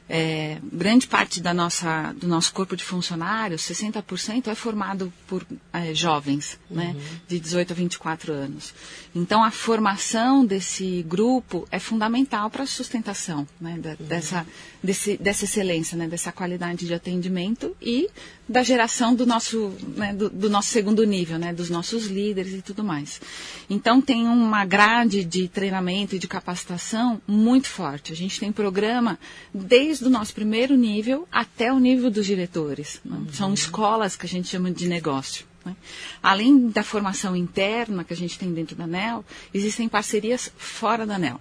É, 0.08 0.58
grande 0.72 1.08
parte 1.08 1.40
da 1.40 1.52
nossa, 1.52 2.12
do 2.12 2.28
nosso 2.28 2.52
corpo 2.52 2.76
de 2.76 2.84
funcionários, 2.84 3.62
60% 3.62 4.46
é 4.46 4.54
formado 4.54 5.12
por 5.26 5.44
é, 5.72 5.92
jovens, 5.92 6.58
né, 6.70 6.88
uhum. 6.88 6.94
né, 6.94 7.04
de 7.26 7.40
18 7.40 7.72
a 7.72 7.76
24 7.76 8.32
anos. 8.32 8.72
Então, 9.14 9.42
a 9.42 9.50
formação 9.50 10.46
desse 10.46 11.02
grupo 11.02 11.66
é 11.72 11.80
fundamental 11.80 12.48
para 12.50 12.62
a 12.62 12.66
sustentação 12.66 13.48
né, 13.60 13.78
da, 13.78 13.90
uhum. 13.90 13.96
dessa, 14.00 14.46
desse, 14.82 15.16
dessa 15.16 15.44
excelência, 15.44 15.96
né, 15.96 16.06
dessa 16.06 16.30
qualidade 16.30 16.86
de 16.86 16.94
atendimento 16.94 17.76
e 17.82 18.08
da 18.48 18.62
geração 18.62 19.14
do 19.14 19.26
nosso, 19.26 19.72
né, 19.96 20.14
do, 20.14 20.30
do, 20.30 20.48
nosso 20.48 20.68
segundo 20.68 21.02
nível, 21.04 21.36
né, 21.36 21.52
dos 21.52 21.68
nossos 21.68 22.06
líderes 22.06 22.54
e 22.54 22.62
tudo 22.62 22.84
mais. 22.84 23.20
Então 23.68 24.00
tem 24.00 24.28
uma 24.28 24.64
grade 24.64 25.24
de 25.24 25.48
treinamento 25.48 26.14
e 26.14 26.18
de 26.18 26.28
capacitação 26.28 27.20
muito 27.26 27.68
forte. 27.68 28.12
A 28.12 28.16
gente 28.16 28.38
tem 28.38 28.52
programa 28.52 29.18
desde 29.52 29.95
o 30.00 30.10
nosso 30.10 30.34
primeiro 30.34 30.76
nível 30.76 31.26
até 31.30 31.72
o 31.72 31.78
nível 31.78 32.10
dos 32.10 32.26
diretores. 32.26 33.00
Né? 33.04 33.16
Uhum. 33.16 33.32
São 33.32 33.54
escolas 33.54 34.16
que 34.16 34.26
a 34.26 34.28
gente 34.28 34.48
chama 34.48 34.70
de 34.70 34.88
negócio. 34.88 35.46
Né? 35.64 35.74
Além 36.22 36.68
da 36.68 36.82
formação 36.82 37.36
interna 37.36 38.04
que 38.04 38.12
a 38.12 38.16
gente 38.16 38.38
tem 38.38 38.52
dentro 38.52 38.76
da 38.76 38.84
ANEL, 38.84 39.24
existem 39.52 39.88
parcerias 39.88 40.52
fora 40.56 41.06
da 41.06 41.16
ANEL. 41.16 41.40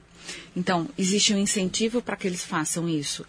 Então, 0.55 0.87
existe 0.97 1.33
um 1.33 1.37
incentivo 1.37 2.01
para 2.01 2.15
que 2.15 2.27
eles 2.27 2.43
façam 2.43 2.89
isso 2.89 3.25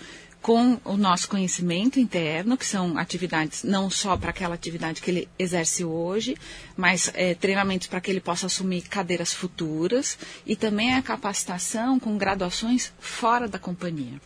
com 0.46 0.78
o 0.84 0.96
nosso 0.96 1.28
conhecimento 1.28 1.98
interno, 1.98 2.56
que 2.56 2.64
são 2.64 2.96
atividades 2.96 3.64
não 3.64 3.90
só 3.90 4.16
para 4.16 4.30
aquela 4.30 4.54
atividade 4.54 5.02
que 5.02 5.10
ele 5.10 5.28
exerce 5.36 5.84
hoje, 5.84 6.36
mas 6.76 7.10
é, 7.14 7.34
treinamentos 7.34 7.88
para 7.88 8.00
que 8.00 8.12
ele 8.12 8.20
possa 8.20 8.46
assumir 8.46 8.82
cadeiras 8.82 9.34
futuras 9.34 10.16
e 10.46 10.54
também 10.54 10.94
a 10.94 11.02
capacitação 11.02 11.98
com 11.98 12.16
graduações 12.16 12.92
fora 13.00 13.48
da 13.48 13.58
companhia. 13.58 14.20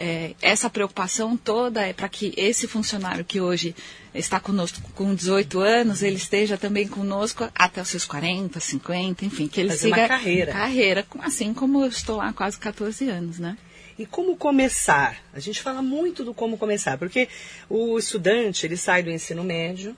É, 0.00 0.34
essa 0.40 0.70
preocupação 0.70 1.36
toda 1.36 1.84
é 1.84 1.92
para 1.92 2.08
que 2.08 2.32
esse 2.36 2.68
funcionário 2.68 3.24
que 3.24 3.40
hoje 3.40 3.74
está 4.14 4.38
conosco 4.38 4.80
com 4.94 5.12
18 5.12 5.58
anos, 5.58 6.02
ele 6.04 6.14
esteja 6.14 6.56
também 6.56 6.86
conosco 6.86 7.50
até 7.52 7.82
os 7.82 7.88
seus 7.88 8.04
40, 8.04 8.60
50, 8.60 9.24
enfim, 9.24 9.48
que 9.48 9.60
ele 9.60 9.70
Fazer 9.70 9.88
siga 9.88 10.02
uma 10.02 10.08
carreira. 10.08 10.52
carreira, 10.52 11.06
assim 11.18 11.52
como 11.52 11.82
eu 11.82 11.88
estou 11.88 12.18
lá 12.18 12.28
há 12.28 12.32
quase 12.32 12.56
14 12.58 13.08
anos, 13.08 13.40
né? 13.40 13.58
E 13.98 14.06
como 14.06 14.36
começar? 14.36 15.16
A 15.34 15.40
gente 15.40 15.60
fala 15.60 15.82
muito 15.82 16.22
do 16.22 16.32
como 16.32 16.56
começar, 16.56 16.96
porque 16.96 17.28
o 17.68 17.98
estudante, 17.98 18.64
ele 18.64 18.76
sai 18.76 19.02
do 19.02 19.10
ensino 19.10 19.42
médio 19.42 19.96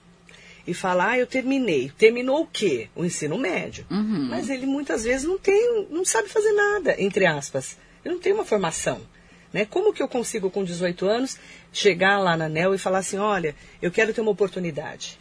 e 0.66 0.72
fala, 0.72 1.10
ah, 1.10 1.18
eu 1.18 1.26
terminei. 1.26 1.92
Terminou 1.98 2.40
o 2.40 2.46
quê? 2.46 2.88
O 2.96 3.04
ensino 3.04 3.36
médio. 3.36 3.84
Uhum. 3.90 4.28
Mas 4.30 4.48
ele 4.48 4.64
muitas 4.64 5.04
vezes 5.04 5.26
não 5.26 5.38
tem, 5.38 5.86
não 5.90 6.06
sabe 6.06 6.30
fazer 6.30 6.52
nada, 6.52 6.94
entre 6.98 7.26
aspas. 7.26 7.76
Ele 8.02 8.14
não 8.14 8.20
tem 8.20 8.32
uma 8.32 8.46
formação. 8.46 9.02
Né? 9.52 9.64
Como 9.64 9.92
que 9.92 10.02
eu 10.02 10.08
consigo, 10.08 10.50
com 10.50 10.64
18 10.64 11.06
anos, 11.06 11.38
chegar 11.72 12.18
lá 12.18 12.36
na 12.36 12.48
NEL 12.48 12.74
e 12.74 12.78
falar 12.78 12.98
assim, 12.98 13.18
olha, 13.18 13.54
eu 13.82 13.90
quero 13.90 14.12
ter 14.12 14.20
uma 14.20 14.30
oportunidade? 14.30 15.18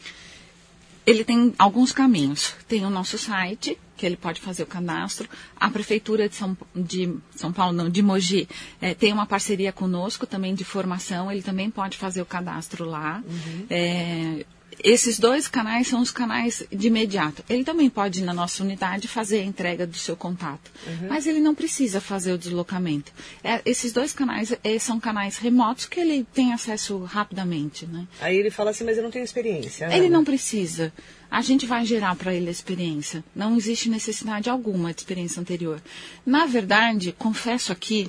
Ele 1.06 1.24
tem 1.24 1.54
alguns 1.58 1.92
caminhos. 1.92 2.54
Tem 2.68 2.86
o 2.86 2.90
nosso 2.90 3.18
site, 3.18 3.78
que 3.98 4.06
ele 4.06 4.16
pode 4.16 4.40
fazer 4.40 4.64
o 4.64 4.68
cadastro. 4.68 5.28
A 5.56 5.70
Prefeitura 5.70 6.30
de 6.30 6.36
São, 6.36 6.58
de 6.76 7.14
São 7.36 7.52
Paulo, 7.52 7.74
não, 7.74 7.90
de 7.90 8.02
Mogi, 8.02 8.48
é, 8.80 8.94
tem 8.94 9.12
uma 9.12 9.26
parceria 9.26 9.74
conosco 9.74 10.26
também 10.26 10.54
de 10.56 10.64
formação, 10.64 11.32
ele 11.32 11.42
também 11.42 11.70
pode 11.70 11.98
fazer 11.98 12.22
o 12.22 12.26
cadastro 12.26 12.86
lá. 12.86 13.24
Uhum. 13.28 13.66
É, 13.70 14.46
esses 14.84 15.20
dois 15.20 15.48
canais 15.48 15.88
são 15.88 16.02
os 16.02 16.12
canais 16.12 16.64
de 16.72 16.88
imediato. 16.88 17.44
Ele 17.50 17.64
também 17.64 17.90
pode 17.90 18.20
ir 18.22 18.24
na 18.24 18.34
nossa 18.34 18.64
unidade 18.64 19.08
fazer 19.08 19.40
a 19.40 19.44
entrega 19.44 19.86
do 19.86 19.98
seu 19.98 20.16
contato, 20.16 20.72
uhum. 20.88 21.08
mas 21.10 21.28
ele 21.28 21.40
não 21.40 21.54
precisa 21.54 22.00
fazer 22.00 22.34
o 22.34 22.38
deslocamento. 22.38 23.12
É, 23.44 23.62
esses 23.66 23.92
dois 23.92 24.14
canais 24.14 24.54
é, 24.64 24.80
são 24.80 25.00
canais 25.00 25.38
remotos 25.38 25.86
que 25.86 26.00
ele 26.00 26.26
tem 26.34 26.54
acesso 26.54 27.00
rapidamente. 27.04 27.86
Né? 27.86 28.08
Aí 28.22 28.38
ele 28.38 28.50
fala 28.50 28.72
assim, 28.72 28.84
mas 28.84 28.98
eu 28.98 29.04
não 29.04 29.12
tenho 29.12 29.26
experiência. 29.26 29.94
Ele 29.96 30.10
não 30.10 30.24
precisa. 30.24 30.94
A 31.30 31.42
gente 31.42 31.66
vai 31.66 31.86
gerar 31.86 32.16
para 32.16 32.34
ele 32.34 32.48
a 32.48 32.52
experiência. 32.52 33.24
Não 33.36 33.56
existe 33.56 33.90
necessidade 33.90 34.50
alguma 34.50 34.94
de 34.94 35.02
experiência 35.02 35.40
anterior. 35.40 35.82
Na 36.26 36.46
verdade, 36.46 37.14
confesso 37.18 37.72
aqui 37.72 38.08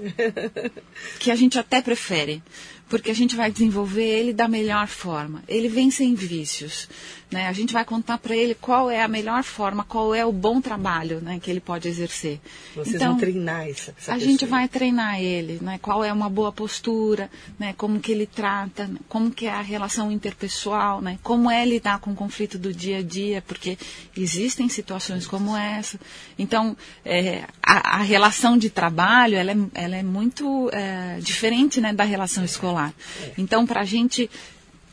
que 1.20 1.30
a 1.30 1.36
gente 1.36 1.58
até 1.58 1.82
prefere 1.82 2.42
porque 2.90 3.08
a 3.08 3.14
gente 3.14 3.36
vai 3.36 3.52
desenvolver 3.52 4.02
ele 4.02 4.32
da 4.32 4.48
melhor 4.48 4.88
forma. 4.88 5.44
Ele 5.46 5.68
vem 5.68 5.92
sem 5.92 6.12
vícios. 6.12 6.88
Né? 7.30 7.46
A 7.46 7.52
gente 7.52 7.72
vai 7.72 7.84
contar 7.84 8.18
para 8.18 8.34
ele 8.34 8.56
qual 8.56 8.90
é 8.90 9.00
a 9.00 9.06
melhor 9.06 9.44
forma, 9.44 9.84
qual 9.84 10.12
é 10.12 10.26
o 10.26 10.32
bom 10.32 10.60
trabalho 10.60 11.20
né, 11.20 11.38
que 11.40 11.48
ele 11.48 11.60
pode 11.60 11.86
exercer. 11.86 12.40
Vocês 12.74 12.96
então, 12.96 13.12
vão 13.12 13.18
treinar 13.20 13.68
essa, 13.68 13.94
essa 13.96 14.12
A 14.12 14.14
pessoa. 14.16 14.18
gente 14.18 14.44
vai 14.44 14.66
treinar 14.66 15.20
ele, 15.20 15.60
né, 15.62 15.78
qual 15.80 16.02
é 16.02 16.12
uma 16.12 16.28
boa 16.28 16.50
postura, 16.50 17.30
né, 17.56 17.72
como 17.74 18.00
que 18.00 18.10
ele 18.10 18.26
trata, 18.26 18.90
como 19.08 19.30
que 19.30 19.46
é 19.46 19.52
a 19.52 19.62
relação 19.62 20.10
interpessoal, 20.10 21.00
né, 21.00 21.20
como 21.22 21.48
é 21.48 21.64
lidar 21.64 22.00
com 22.00 22.10
o 22.10 22.16
conflito 22.16 22.58
do 22.58 22.74
dia 22.74 22.98
a 22.98 23.02
dia, 23.10 23.42
porque 23.46 23.76
existem 24.16 24.68
situações 24.68 25.26
como 25.26 25.56
essa. 25.56 25.98
Então, 26.38 26.76
é, 27.04 27.44
a, 27.62 27.98
a, 27.98 28.02
relação 28.02 28.56
de 28.56 28.70
trabalho 28.70 29.36
ela 29.36 29.50
é, 29.50 29.56
ela 29.74 29.96
é 29.96 30.02
muito 30.02 30.70
é, 30.72 31.18
diferente 31.20 31.80
né, 31.80 31.92
da 31.92 32.04
relação 32.04 32.44
escolar. 32.44 32.94
Então, 33.36 33.66
para 33.66 33.80
a 33.80 33.84
gente 33.84 34.30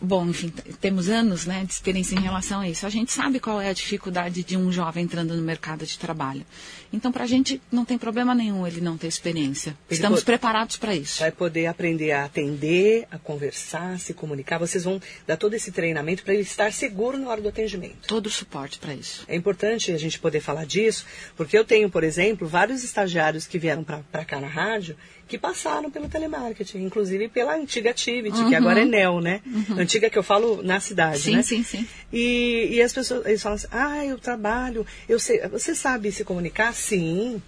bom, 0.01 0.27
enfim, 0.27 0.51
temos 0.79 1.09
anos 1.09 1.45
né, 1.45 1.63
de 1.65 1.73
experiência 1.73 2.15
em 2.15 2.21
relação 2.21 2.61
a 2.61 2.69
isso. 2.69 2.85
A 2.85 2.89
gente 2.89 3.11
sabe 3.11 3.39
qual 3.39 3.59
é 3.59 3.69
a 3.69 3.73
dificuldade 3.73 4.43
de 4.43 4.55
um 4.55 4.71
jovem 4.71 5.03
entrando 5.03 5.35
no 5.35 5.41
mercado 5.41 5.85
de 5.85 5.97
trabalho. 5.97 6.45
Então, 6.91 7.11
para 7.11 7.23
a 7.23 7.27
gente 7.27 7.61
não 7.71 7.83
tem 7.83 7.97
problema 7.97 8.33
nenhum 8.33 8.65
ele 8.65 8.79
não 8.79 8.97
ter 8.97 9.07
experiência. 9.07 9.71
Ele 9.71 9.77
Estamos 9.95 10.19
pode, 10.19 10.25
preparados 10.25 10.77
para 10.77 10.95
isso. 10.95 11.19
Vai 11.19 11.31
poder 11.31 11.65
aprender 11.65 12.11
a 12.11 12.25
atender, 12.25 13.07
a 13.11 13.17
conversar, 13.17 13.99
se 13.99 14.13
comunicar. 14.13 14.57
Vocês 14.57 14.83
vão 14.83 15.01
dar 15.25 15.37
todo 15.37 15.53
esse 15.53 15.71
treinamento 15.71 16.23
para 16.23 16.33
ele 16.33 16.43
estar 16.43 16.71
seguro 16.71 17.17
na 17.17 17.29
hora 17.29 17.41
do 17.41 17.49
atendimento. 17.49 18.07
Todo 18.07 18.27
o 18.27 18.31
suporte 18.31 18.79
para 18.79 18.93
isso. 18.93 19.25
É 19.27 19.35
importante 19.35 19.91
a 19.91 19.97
gente 19.97 20.19
poder 20.19 20.39
falar 20.39 20.65
disso, 20.65 21.05
porque 21.35 21.57
eu 21.57 21.65
tenho, 21.65 21.89
por 21.89 22.03
exemplo, 22.03 22.47
vários 22.47 22.83
estagiários 22.83 23.45
que 23.45 23.59
vieram 23.59 23.83
para 23.83 24.25
cá 24.25 24.39
na 24.39 24.47
rádio 24.47 24.95
que 25.27 25.37
passaram 25.37 25.91
pelo 25.91 26.07
telemarketing, 26.07 26.79
inclusive 26.83 27.27
pela 27.27 27.55
antiga 27.55 27.89
Activity, 27.89 28.37
uhum. 28.37 28.49
que 28.49 28.55
agora 28.55 28.81
é 28.81 28.85
NEL, 28.85 29.19
né? 29.19 29.41
Uhum. 29.45 29.79
Antiga 29.79 30.09
que 30.09 30.17
eu 30.17 30.23
falo 30.23 30.63
na 30.63 30.79
cidade, 30.79 31.19
sim, 31.19 31.35
né? 31.35 31.41
Sim, 31.41 31.63
sim, 31.63 31.79
sim. 31.79 31.87
E, 32.11 32.69
e 32.71 32.81
as 32.81 32.93
pessoas, 32.93 33.25
eles 33.25 33.41
falam 33.41 33.55
assim, 33.55 33.67
ah, 33.71 34.05
eu 34.05 34.17
trabalho, 34.17 34.85
eu 35.09 35.19
sei, 35.19 35.45
você 35.49 35.75
sabe 35.75 36.11
se 36.11 36.23
comunicar? 36.23 36.73
Sim, 36.73 37.41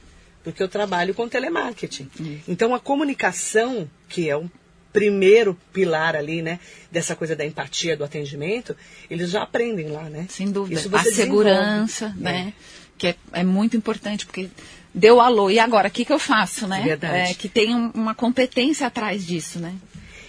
porque 0.43 0.61
eu 0.61 0.67
trabalho 0.67 1.13
com 1.13 1.27
telemarketing. 1.29 2.09
Uhum. 2.19 2.39
Então, 2.47 2.75
a 2.75 2.79
comunicação, 2.79 3.89
que 4.09 4.29
é 4.29 4.35
um 4.35 4.49
primeiro 4.91 5.57
pilar 5.71 6.15
ali, 6.15 6.41
né, 6.41 6.59
dessa 6.91 7.15
coisa 7.15 7.35
da 7.35 7.45
empatia, 7.45 7.95
do 7.95 8.03
atendimento, 8.03 8.75
eles 9.09 9.29
já 9.29 9.43
aprendem 9.43 9.87
lá, 9.87 10.09
né? 10.09 10.25
Sem 10.29 10.51
dúvida. 10.51 10.81
a 10.93 11.03
segurança, 11.03 12.13
né? 12.17 12.53
É. 12.55 12.79
Que 12.99 13.07
é, 13.07 13.15
é 13.33 13.43
muito 13.43 13.75
importante, 13.75 14.27
porque 14.27 14.49
deu 14.93 15.19
alô, 15.19 15.49
e 15.49 15.57
agora, 15.57 15.87
o 15.87 15.91
que, 15.91 16.05
que 16.05 16.13
eu 16.13 16.19
faço, 16.19 16.67
né? 16.67 16.81
Verdade. 16.83 17.31
É, 17.31 17.33
que 17.33 17.49
tem 17.49 17.73
um, 17.73 17.89
uma 17.95 18.13
competência 18.13 18.85
atrás 18.85 19.25
disso, 19.25 19.57
né? 19.57 19.73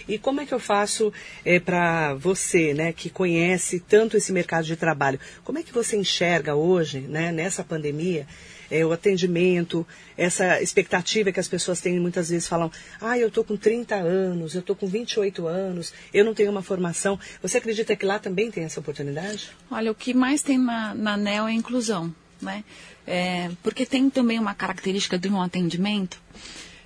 E 0.07 0.17
como 0.17 0.41
é 0.41 0.45
que 0.45 0.53
eu 0.53 0.59
faço 0.59 1.13
é, 1.45 1.59
para 1.59 2.15
você, 2.15 2.73
né, 2.73 2.91
que 2.91 3.09
conhece 3.09 3.79
tanto 3.79 4.17
esse 4.17 4.33
mercado 4.33 4.65
de 4.65 4.75
trabalho, 4.75 5.19
como 5.43 5.59
é 5.59 5.63
que 5.63 5.71
você 5.71 5.95
enxerga 5.95 6.55
hoje, 6.55 6.99
né, 7.01 7.31
nessa 7.31 7.63
pandemia, 7.63 8.27
é, 8.69 8.85
o 8.85 8.93
atendimento, 8.93 9.85
essa 10.17 10.61
expectativa 10.61 11.31
que 11.31 11.39
as 11.39 11.47
pessoas 11.47 11.81
têm 11.81 11.99
muitas 11.99 12.29
vezes 12.29 12.47
falam, 12.47 12.71
ah, 13.01 13.17
eu 13.17 13.27
estou 13.27 13.43
com 13.43 13.57
30 13.57 13.95
anos, 13.95 14.55
eu 14.55 14.61
estou 14.61 14.75
com 14.75 14.87
28 14.87 15.45
anos, 15.45 15.93
eu 16.13 16.23
não 16.23 16.33
tenho 16.33 16.49
uma 16.49 16.61
formação. 16.61 17.19
Você 17.41 17.57
acredita 17.57 17.95
que 17.95 18.05
lá 18.05 18.17
também 18.17 18.49
tem 18.49 18.63
essa 18.63 18.79
oportunidade? 18.79 19.51
Olha, 19.69 19.91
o 19.91 19.95
que 19.95 20.13
mais 20.13 20.41
tem 20.41 20.57
na, 20.57 20.95
na 20.95 21.17
NEL 21.17 21.47
é 21.47 21.51
a 21.51 21.53
inclusão, 21.53 22.13
né? 22.41 22.63
É, 23.05 23.49
porque 23.63 23.85
tem 23.85 24.09
também 24.09 24.39
uma 24.39 24.53
característica 24.53 25.17
de 25.17 25.29
um 25.29 25.41
atendimento 25.41 26.19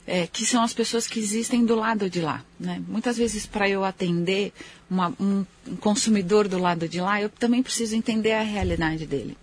é, 0.08 0.28
que 0.28 0.46
são 0.46 0.62
as 0.62 0.74
pessoas 0.74 1.08
que 1.08 1.20
existem 1.20 1.66
do 1.66 1.76
lado 1.76 2.10
de 2.10 2.22
lá. 2.22 2.44
Né? 2.60 2.82
Muitas 2.88 3.18
vezes, 3.18 3.46
para 3.46 3.68
eu 3.68 3.84
atender 3.84 4.54
uma, 4.90 5.14
um, 5.20 5.46
um, 5.68 5.76
consumidor 5.78 6.48
do 6.48 6.60
lado 6.60 6.88
de 6.88 7.02
lá, 7.02 7.22
eu 7.22 7.30
também 7.30 7.64
preciso 7.64 7.96
entender 7.96 8.34
a 8.34 8.44
realidade 8.44 9.06
dele. 9.06 9.36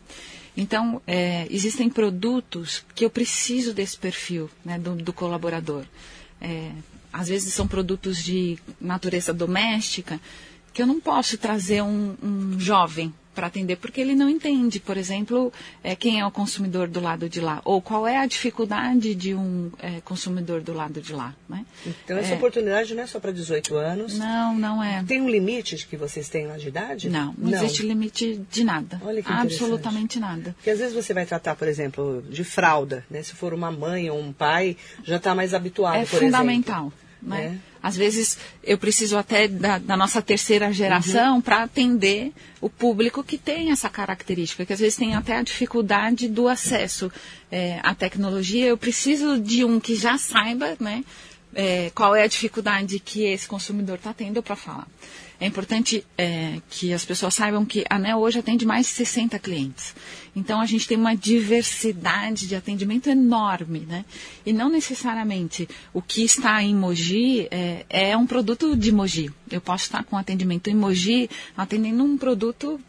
Então, 0.57 1.00
é, 1.07 1.47
existem 1.50 1.88
produtos 1.88 2.85
que 2.95 3.04
eu 3.04 3.11
preciso 3.11 3.73
desse 3.73 3.97
perfil 3.97 4.50
né, 4.64 4.78
do, 4.78 4.95
do, 4.95 5.12
colaborador. 5.12 5.85
É, 6.40 6.71
às 7.12 7.28
vezes 7.28 7.52
são 7.54 7.66
produtos 7.66 8.23
de 8.23 8.59
natureza 8.81 9.33
doméstica 9.33 10.21
que 10.73 10.81
eu 10.81 10.87
não 10.87 11.00
posso 11.00 11.37
trazer 11.37 11.83
um, 11.83 12.16
um 12.23 12.61
jovem 12.61 13.12
para 13.35 13.47
atender, 13.47 13.77
porque 13.77 14.01
ele 14.01 14.15
não 14.15 14.29
entende, 14.29 14.79
por 14.81 14.97
exemplo, 14.97 15.53
é, 15.83 15.97
quem 15.97 16.21
é 16.21 16.27
o 16.27 16.31
consumidor 16.31 16.89
do 16.89 17.01
lado 17.01 17.29
de 17.29 17.41
lá, 17.41 17.61
ou 17.65 17.81
qual 17.81 18.07
é 18.07 18.19
a 18.19 18.27
dificuldade 18.27 19.15
de 19.15 19.35
um 19.35 19.71
é, 19.79 20.01
consumidor 20.01 20.61
do 20.61 20.73
lado 20.73 21.01
de 21.01 21.12
lá. 21.12 21.35
Né? 21.49 21.65
Então, 21.87 22.19
essa 22.19 22.33
é, 22.33 22.37
oportunidade 22.37 22.95
não 22.95 23.03
é 23.03 23.07
só 23.07 23.19
para 23.19 23.33
18 23.33 23.77
anos? 23.77 24.19
Não, 24.19 24.55
não 24.55 24.83
é. 24.83 25.03
Tem 25.07 25.21
um 25.21 25.29
limite 25.29 25.87
que 25.87 25.97
vocês 25.97 26.29
têm 26.29 26.47
lá 26.47 26.57
de 26.57 26.69
idade? 26.69 27.09
Não, 27.09 27.35
não, 27.39 27.51
não. 27.51 27.59
existe 27.59 27.83
limite 27.83 28.41
de 28.51 28.65
nada. 28.65 29.01
Olha 29.05 29.23
que 29.23 29.33
Absolutamente 29.33 30.19
nada. 30.19 30.55
Porque 30.57 30.71
às 30.71 30.79
vezes 30.79 30.95
você 30.95 31.15
vai 31.15 31.27
tratar, 31.27 31.57
por 31.57 31.69
exemplo, 31.69 32.23
de 32.29 32.45
fralda, 32.45 33.05
né? 33.11 33.23
se 33.23 33.35
for 33.35 33.55
uma 33.55 33.71
mãe 33.71 34.11
ou 34.11 34.19
um 34.19 34.33
pai, 34.33 34.77
já 35.03 35.17
está 35.17 35.35
mais 35.35 35.55
habituado, 35.55 35.97
é 35.97 36.05
fundamental. 36.05 36.93
Exemplo. 37.23 37.39
Né? 37.39 37.61
Às 37.83 37.97
vezes 37.97 38.39
eu 38.62 38.79
preciso 38.79 39.17
até 39.17 39.49
da, 39.49 39.79
da 39.79 39.97
nossa 39.97 40.23
terceira 40.23 40.73
geração 40.73 41.37
uhum. 41.37 41.41
para 41.41 41.65
atender 41.65 42.33
o 42.61 42.71
público 42.71 43.25
que 43.25 43.37
tem 43.37 43.73
essa 43.73 43.91
característica, 43.91 44.65
que 44.65 44.73
às 44.73 44.79
vezes 44.79 44.97
tem 44.97 45.15
até 45.15 45.37
a 45.37 45.43
dificuldade 45.43 46.29
do 46.29 46.47
acesso 46.47 47.11
é, 47.51 47.81
à 47.83 47.95
tecnologia. 47.95 48.67
Eu 48.67 48.79
preciso 48.79 49.41
de 49.41 49.65
um 49.65 49.81
que 49.81 49.97
já 49.97 50.17
saiba 50.17 50.77
né, 50.79 51.05
é, 51.54 51.90
qual 51.94 52.14
é 52.14 52.23
a 52.23 52.26
dificuldade 52.26 52.99
que 52.99 53.25
esse 53.25 53.47
consumidor 53.47 53.97
está 53.97 54.12
tendo 54.12 54.42
para 54.42 54.56
falar. 54.56 54.87
É 55.40 55.47
importante 55.47 56.06
é, 56.16 56.61
que 56.71 56.92
as 56.92 57.04
pessoas 57.04 57.35
saibam 57.35 57.64
que 57.64 57.85
a 57.90 57.97
ANEL 57.97 58.18
hoje 58.18 58.38
atende 58.38 58.64
mais 58.64 58.87
de 58.87 58.92
60 58.92 59.38
clientes. 59.40 59.92
Então 60.37 60.61
a 60.61 60.66
gente 60.66 60.87
tem 60.87 60.97
uma 60.97 61.16
diversidade 61.16 62.47
de 62.47 62.54
atendimento 62.54 63.11
enorme, 63.11 63.80
né? 63.80 64.04
E 64.47 64.52
não 64.52 64.71
necessariamente 64.71 65.68
o 65.92 66.00
que 66.00 66.23
está 66.23 66.62
em 66.62 66.75
Mogi 66.75 67.49
é, 67.50 67.85
é 67.90 68.16
um 68.16 68.25
produto 68.25 68.76
de 68.76 68.92
Mogi. 68.92 69.32
Eu 69.50 69.61
posso 69.61 69.85
estar 69.85 70.04
com 70.04 70.16
atendimento 70.16 70.71
em 70.71 70.76
Mogi 70.76 71.28
atendendo 71.56 72.04
um 72.04 72.16
produto 72.16 72.80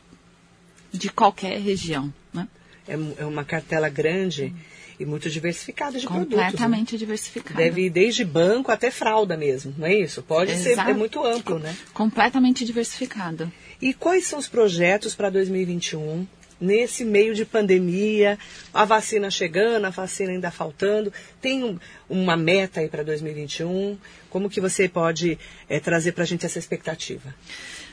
de 0.92 1.10
qualquer 1.10 1.60
região, 1.60 2.14
né? 2.32 2.48
É, 2.88 2.94
é 2.94 3.26
uma 3.26 3.44
cartela 3.44 3.90
grande. 3.90 4.54
Hum 4.56 4.73
e 5.00 5.06
muito 5.06 5.30
diversificada 5.30 6.00
de 6.00 6.06
Completamente 6.06 6.30
produtos. 6.30 6.52
Completamente 6.52 6.92
né? 6.94 7.00
diversificada. 7.00 7.56
Deve 7.56 7.86
ir 7.86 7.90
desde 7.90 8.24
banco 8.24 8.72
até 8.72 8.92
fralda 8.92 9.36
mesmo, 9.36 9.74
não 9.78 9.88
é 9.88 9.96
isso? 9.96 10.22
Pode 10.22 10.52
Exato. 10.52 10.76
ser, 10.76 10.90
é 10.90 10.94
muito 10.94 11.24
amplo, 11.26 11.60
né? 11.60 11.76
Completamente 11.94 12.66
diversificada. 12.66 13.52
E 13.82 13.94
quais 13.94 14.28
são 14.28 14.40
os 14.40 14.48
projetos 14.48 15.16
para 15.16 15.30
2021? 15.30 16.26
Nesse 16.62 17.04
meio 17.04 17.36
de 17.36 17.44
pandemia, 17.44 18.40
a 18.74 18.86
vacina 18.86 19.30
chegando, 19.30 19.86
a 19.86 19.90
vacina 19.90 20.32
ainda 20.32 20.50
faltando, 20.50 21.12
tem 21.42 21.64
um, 21.64 21.78
uma 22.08 22.38
meta 22.38 22.80
aí 22.80 22.88
para 22.88 23.04
2021? 23.04 23.98
Como 24.30 24.50
que 24.50 24.62
você 24.62 24.88
pode 24.88 25.38
é, 25.68 25.80
trazer 25.80 26.14
para 26.14 26.24
a 26.24 26.28
gente 26.28 26.46
essa 26.46 26.58
expectativa? 26.60 27.36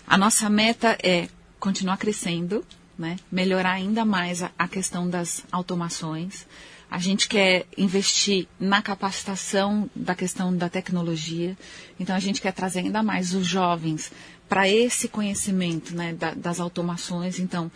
A 0.07 0.17
nossa 0.17 0.49
meta 0.49 0.97
é 1.03 1.29
continuar 1.59 1.97
crescendo, 1.97 2.65
né? 2.97 3.17
melhorar 3.31 3.73
ainda 3.73 4.05
mais 4.05 4.43
a, 4.43 4.53
a 4.59 4.69
questão 4.69 5.09
das 5.09 5.45
automações, 5.51 6.47
a 6.91 6.99
gente 6.99 7.29
quer 7.29 7.67
investir 7.79 8.47
na 8.59 8.83
capacitação 8.83 9.89
da 9.95 10.15
questão 10.15 10.55
da 10.55 10.69
tecnologia. 10.69 11.57
Então, 12.01 12.17
a 12.17 12.19
gente 12.19 12.41
quer 12.41 12.53
trazer 12.53 12.81
ainda 12.81 13.03
mais 13.03 13.33
os 13.33 13.47
jovens 13.47 14.11
para 14.49 14.69
esse 14.69 15.07
conhecimento 15.07 15.95
né, 15.95 16.13
da, 16.13 16.35
das 16.35 16.59
automações. 16.59 17.39
Então, 17.39 17.71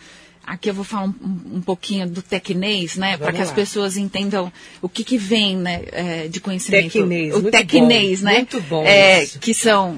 aqui 0.45 0.69
eu 0.69 0.73
vou 0.73 0.83
falar 0.83 1.05
um, 1.05 1.55
um 1.55 1.61
pouquinho 1.61 2.09
do 2.09 2.21
tecnês, 2.21 2.97
né, 2.97 3.15
para 3.15 3.31
que 3.31 3.41
as 3.41 3.51
pessoas 3.51 3.95
entendam 3.95 4.51
o 4.81 4.89
que, 4.89 5.03
que 5.03 5.17
vem 5.17 5.55
né, 5.55 5.83
é, 5.93 6.27
de 6.27 6.41
conhecimento. 6.41 6.91
Tecnês, 6.91 7.33
o 7.33 7.43
tecnês, 7.49 8.21
né? 8.21 8.33
Muito 8.33 8.59
bom. 8.61 8.83
É, 8.85 9.25
que 9.25 9.53
são 9.53 9.97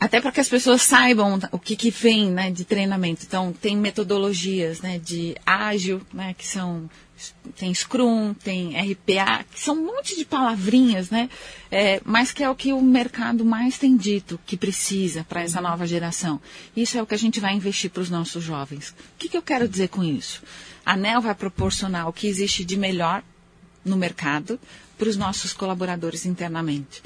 até 0.00 0.20
para 0.20 0.30
que 0.30 0.40
as 0.40 0.48
pessoas 0.48 0.82
saibam 0.82 1.38
o 1.50 1.58
que, 1.58 1.74
que 1.74 1.90
vem 1.90 2.30
né, 2.30 2.50
de 2.50 2.64
treinamento. 2.64 3.24
Então, 3.26 3.52
tem 3.52 3.76
metodologias 3.76 4.80
né, 4.80 4.98
de 4.98 5.34
ágil, 5.44 6.00
né, 6.12 6.34
que 6.36 6.46
são. 6.46 6.88
Tem 7.56 7.74
Scrum, 7.74 8.32
tem 8.32 8.76
RPA, 8.78 9.44
que 9.50 9.58
são 9.58 9.74
um 9.74 9.86
monte 9.86 10.16
de 10.16 10.24
palavrinhas, 10.24 11.10
né? 11.10 11.28
É, 11.68 12.00
mas 12.04 12.30
que 12.30 12.44
é 12.44 12.48
o 12.48 12.54
que 12.54 12.72
o 12.72 12.80
mercado 12.80 13.44
mais 13.44 13.76
tem 13.76 13.96
dito 13.96 14.38
que 14.46 14.56
precisa 14.56 15.26
para 15.28 15.42
essa 15.42 15.60
nova 15.60 15.84
geração. 15.84 16.40
Isso 16.76 16.96
é 16.96 17.02
o 17.02 17.06
que 17.06 17.16
a 17.16 17.18
gente 17.18 17.40
vai 17.40 17.54
investir 17.54 17.90
para 17.90 18.02
os 18.02 18.08
nossos 18.08 18.44
jovens. 18.44 18.90
O 18.90 18.94
que, 19.18 19.28
que 19.28 19.36
eu 19.36 19.42
quero 19.42 19.68
dizer 19.68 19.88
com 19.88 20.04
isso? 20.04 20.44
A 20.86 20.92
ANEL 20.92 21.20
vai 21.20 21.34
proporcionar 21.34 22.08
o 22.08 22.12
que 22.12 22.28
existe 22.28 22.64
de 22.64 22.76
melhor 22.76 23.24
no 23.84 23.96
mercado 23.96 24.60
para 24.96 25.08
os 25.08 25.16
nossos 25.16 25.52
colaboradores 25.52 26.24
internamente. 26.24 27.02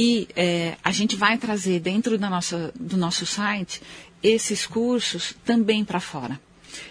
E 0.00 0.28
é, 0.36 0.76
a 0.84 0.92
gente 0.92 1.16
vai 1.16 1.36
trazer 1.36 1.80
dentro 1.80 2.16
da 2.16 2.30
nossa, 2.30 2.72
do 2.78 2.96
nosso 2.96 3.26
site 3.26 3.82
esses 4.22 4.64
cursos 4.64 5.34
também 5.44 5.84
para 5.84 5.98
fora. 5.98 6.40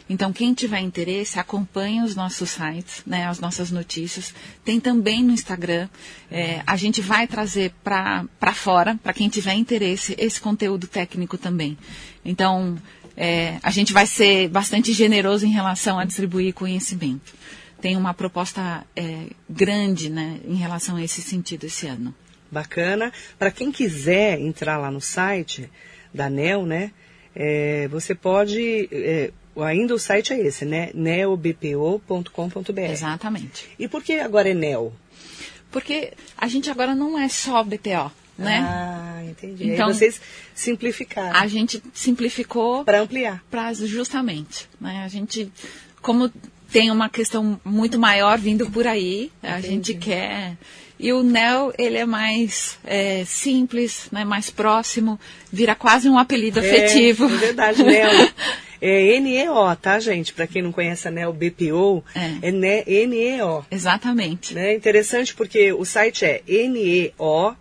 Então, 0.09 0.33
quem 0.33 0.53
tiver 0.53 0.81
interesse, 0.81 1.39
acompanhe 1.39 2.01
os 2.01 2.17
nossos 2.17 2.49
sites, 2.49 3.03
né, 3.07 3.25
as 3.25 3.39
nossas 3.39 3.71
notícias. 3.71 4.33
Tem 4.65 4.77
também 4.77 5.23
no 5.23 5.31
Instagram. 5.31 5.87
É, 6.29 6.61
a 6.67 6.75
gente 6.75 6.99
vai 6.99 7.25
trazer 7.25 7.73
para 7.81 8.53
fora, 8.53 8.99
para 9.01 9.13
quem 9.13 9.29
tiver 9.29 9.53
interesse, 9.53 10.13
esse 10.17 10.41
conteúdo 10.41 10.85
técnico 10.85 11.37
também. 11.37 11.77
Então, 12.25 12.77
é, 13.15 13.57
a 13.63 13.71
gente 13.71 13.93
vai 13.93 14.05
ser 14.05 14.49
bastante 14.49 14.91
generoso 14.91 15.45
em 15.45 15.51
relação 15.51 15.97
a 15.97 16.03
distribuir 16.03 16.53
conhecimento. 16.53 17.33
Tem 17.79 17.95
uma 17.95 18.13
proposta 18.13 18.85
é, 18.93 19.27
grande 19.49 20.09
né, 20.09 20.41
em 20.45 20.55
relação 20.55 20.97
a 20.97 21.01
esse 21.01 21.21
sentido 21.21 21.63
esse 21.63 21.87
ano 21.87 22.13
bacana. 22.51 23.11
Para 23.37 23.51
quem 23.51 23.71
quiser 23.71 24.39
entrar 24.39 24.77
lá 24.77 24.91
no 24.91 25.01
site 25.01 25.69
da 26.13 26.29
NEL, 26.29 26.65
né? 26.65 26.91
É, 27.35 27.87
você 27.89 28.15
pode. 28.15 28.89
É, 28.91 29.31
ainda 29.57 29.93
o 29.93 29.99
site 29.99 30.33
é 30.33 30.39
esse, 30.39 30.65
né? 30.65 30.89
neobpo.com.br. 30.93 32.79
Exatamente. 32.79 33.69
E 33.77 33.87
por 33.87 34.03
que 34.03 34.19
agora 34.19 34.49
é 34.49 34.53
NEL? 34.53 34.93
Porque 35.71 36.13
a 36.37 36.47
gente 36.47 36.69
agora 36.69 36.95
não 36.95 37.19
é 37.19 37.27
só 37.27 37.63
BPO. 37.63 38.11
Né? 38.37 38.63
Ah, 38.63 39.23
entendi. 39.25 39.71
Então, 39.71 39.87
Aí 39.87 39.93
vocês 39.93 40.21
simplificaram. 40.53 41.35
A 41.35 41.47
gente 41.47 41.81
simplificou 41.93 42.85
para 42.85 43.01
ampliar. 43.01 43.43
Pra, 43.49 43.73
justamente. 43.73 44.69
Né? 44.79 45.03
A 45.03 45.07
gente, 45.07 45.51
como 46.01 46.31
tem 46.71 46.91
uma 46.91 47.09
questão 47.09 47.59
muito 47.65 47.97
maior 47.97 48.37
vindo 48.37 48.69
por 48.69 48.85
aí, 48.85 49.31
entendi. 49.41 49.53
a 49.53 49.61
gente 49.61 49.93
quer 49.95 50.55
e 50.99 51.13
o 51.13 51.23
NEL, 51.23 51.73
ele 51.77 51.97
é 51.97 52.05
mais 52.05 52.77
é, 52.83 53.23
simples, 53.25 54.07
né, 54.11 54.25
mais 54.25 54.49
próximo, 54.49 55.19
vira 55.51 55.75
quase 55.75 56.09
um 56.09 56.17
apelido 56.17 56.59
é, 56.59 56.61
afetivo. 56.61 57.25
É 57.25 57.37
verdade, 57.37 57.83
NEL. 57.83 58.11
É 58.81 59.19
NEO, 59.19 59.75
tá, 59.75 59.99
gente? 59.99 60.33
Para 60.33 60.47
quem 60.47 60.61
não 60.61 60.71
conhece 60.71 61.07
a 61.07 61.11
NEO 61.11 61.33
BPO, 61.33 62.03
é, 62.15 62.47
é 62.47 63.07
NEO. 63.07 63.65
Exatamente. 63.71 64.53
Né? 64.53 64.75
Interessante 64.75 65.33
porque 65.33 65.73
o 65.73 65.83
site 65.83 66.25
é 66.25 66.43
neobpo.com.br. 66.47 67.57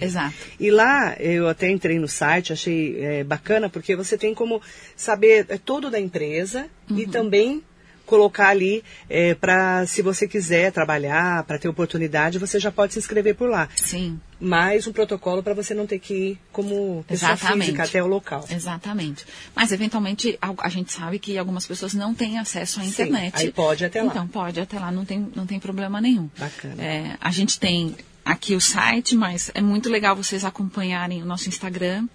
Exato. 0.00 0.34
E 0.60 0.70
lá, 0.70 1.16
eu 1.18 1.48
até 1.48 1.70
entrei 1.70 1.98
no 1.98 2.08
site, 2.08 2.52
achei 2.52 2.96
é, 3.00 3.24
bacana, 3.24 3.68
porque 3.68 3.96
você 3.96 4.16
tem 4.16 4.32
como 4.32 4.62
saber 4.94 5.46
é, 5.48 5.58
todo 5.58 5.90
da 5.90 5.98
empresa 5.98 6.66
uhum. 6.88 6.98
e 6.98 7.06
também 7.06 7.62
colocar 8.06 8.48
ali 8.48 8.82
é, 9.08 9.34
para, 9.34 9.86
se 9.86 10.02
você 10.02 10.28
quiser 10.28 10.72
trabalhar, 10.72 11.42
para 11.44 11.58
ter 11.58 11.68
oportunidade, 11.68 12.38
você 12.38 12.58
já 12.58 12.70
pode 12.70 12.92
se 12.92 12.98
inscrever 12.98 13.34
por 13.34 13.48
lá. 13.48 13.68
Sim. 13.74 14.20
Mais 14.40 14.86
um 14.86 14.92
protocolo 14.92 15.42
para 15.42 15.54
você 15.54 15.72
não 15.74 15.86
ter 15.86 15.98
que 15.98 16.14
ir 16.14 16.38
como 16.52 17.04
pessoa 17.08 17.32
Exatamente. 17.32 17.66
física 17.66 17.84
até 17.84 18.02
o 18.02 18.06
local. 18.06 18.44
Exatamente. 18.50 19.24
Mas, 19.54 19.72
eventualmente, 19.72 20.38
a, 20.40 20.68
gente 20.68 20.92
sabe 20.92 21.18
que 21.18 21.38
algumas 21.38 21.66
pessoas 21.66 21.94
não 21.94 22.14
têm 22.14 22.38
acesso 22.38 22.80
à 22.80 22.84
internet. 22.84 23.38
Sim, 23.38 23.46
aí 23.46 23.52
pode 23.52 23.84
até 23.84 24.02
lá. 24.02 24.10
Então, 24.10 24.28
pode 24.28 24.60
até 24.60 24.78
lá, 24.78 24.90
não 24.90 25.04
tem, 25.04 25.30
não 25.34 25.46
tem 25.46 25.58
problema 25.58 26.00
nenhum. 26.00 26.28
Bacana. 26.38 26.82
É, 26.82 27.16
a 27.20 27.30
gente 27.30 27.58
tem 27.58 27.96
aqui 28.24 28.54
o 28.54 28.60
site, 28.60 29.14
mas 29.14 29.50
é 29.54 29.60
muito 29.60 29.88
legal 29.88 30.16
vocês 30.16 30.44
acompanharem 30.44 31.22
o 31.22 31.26
nosso 31.26 31.48
Instagram 31.48 32.06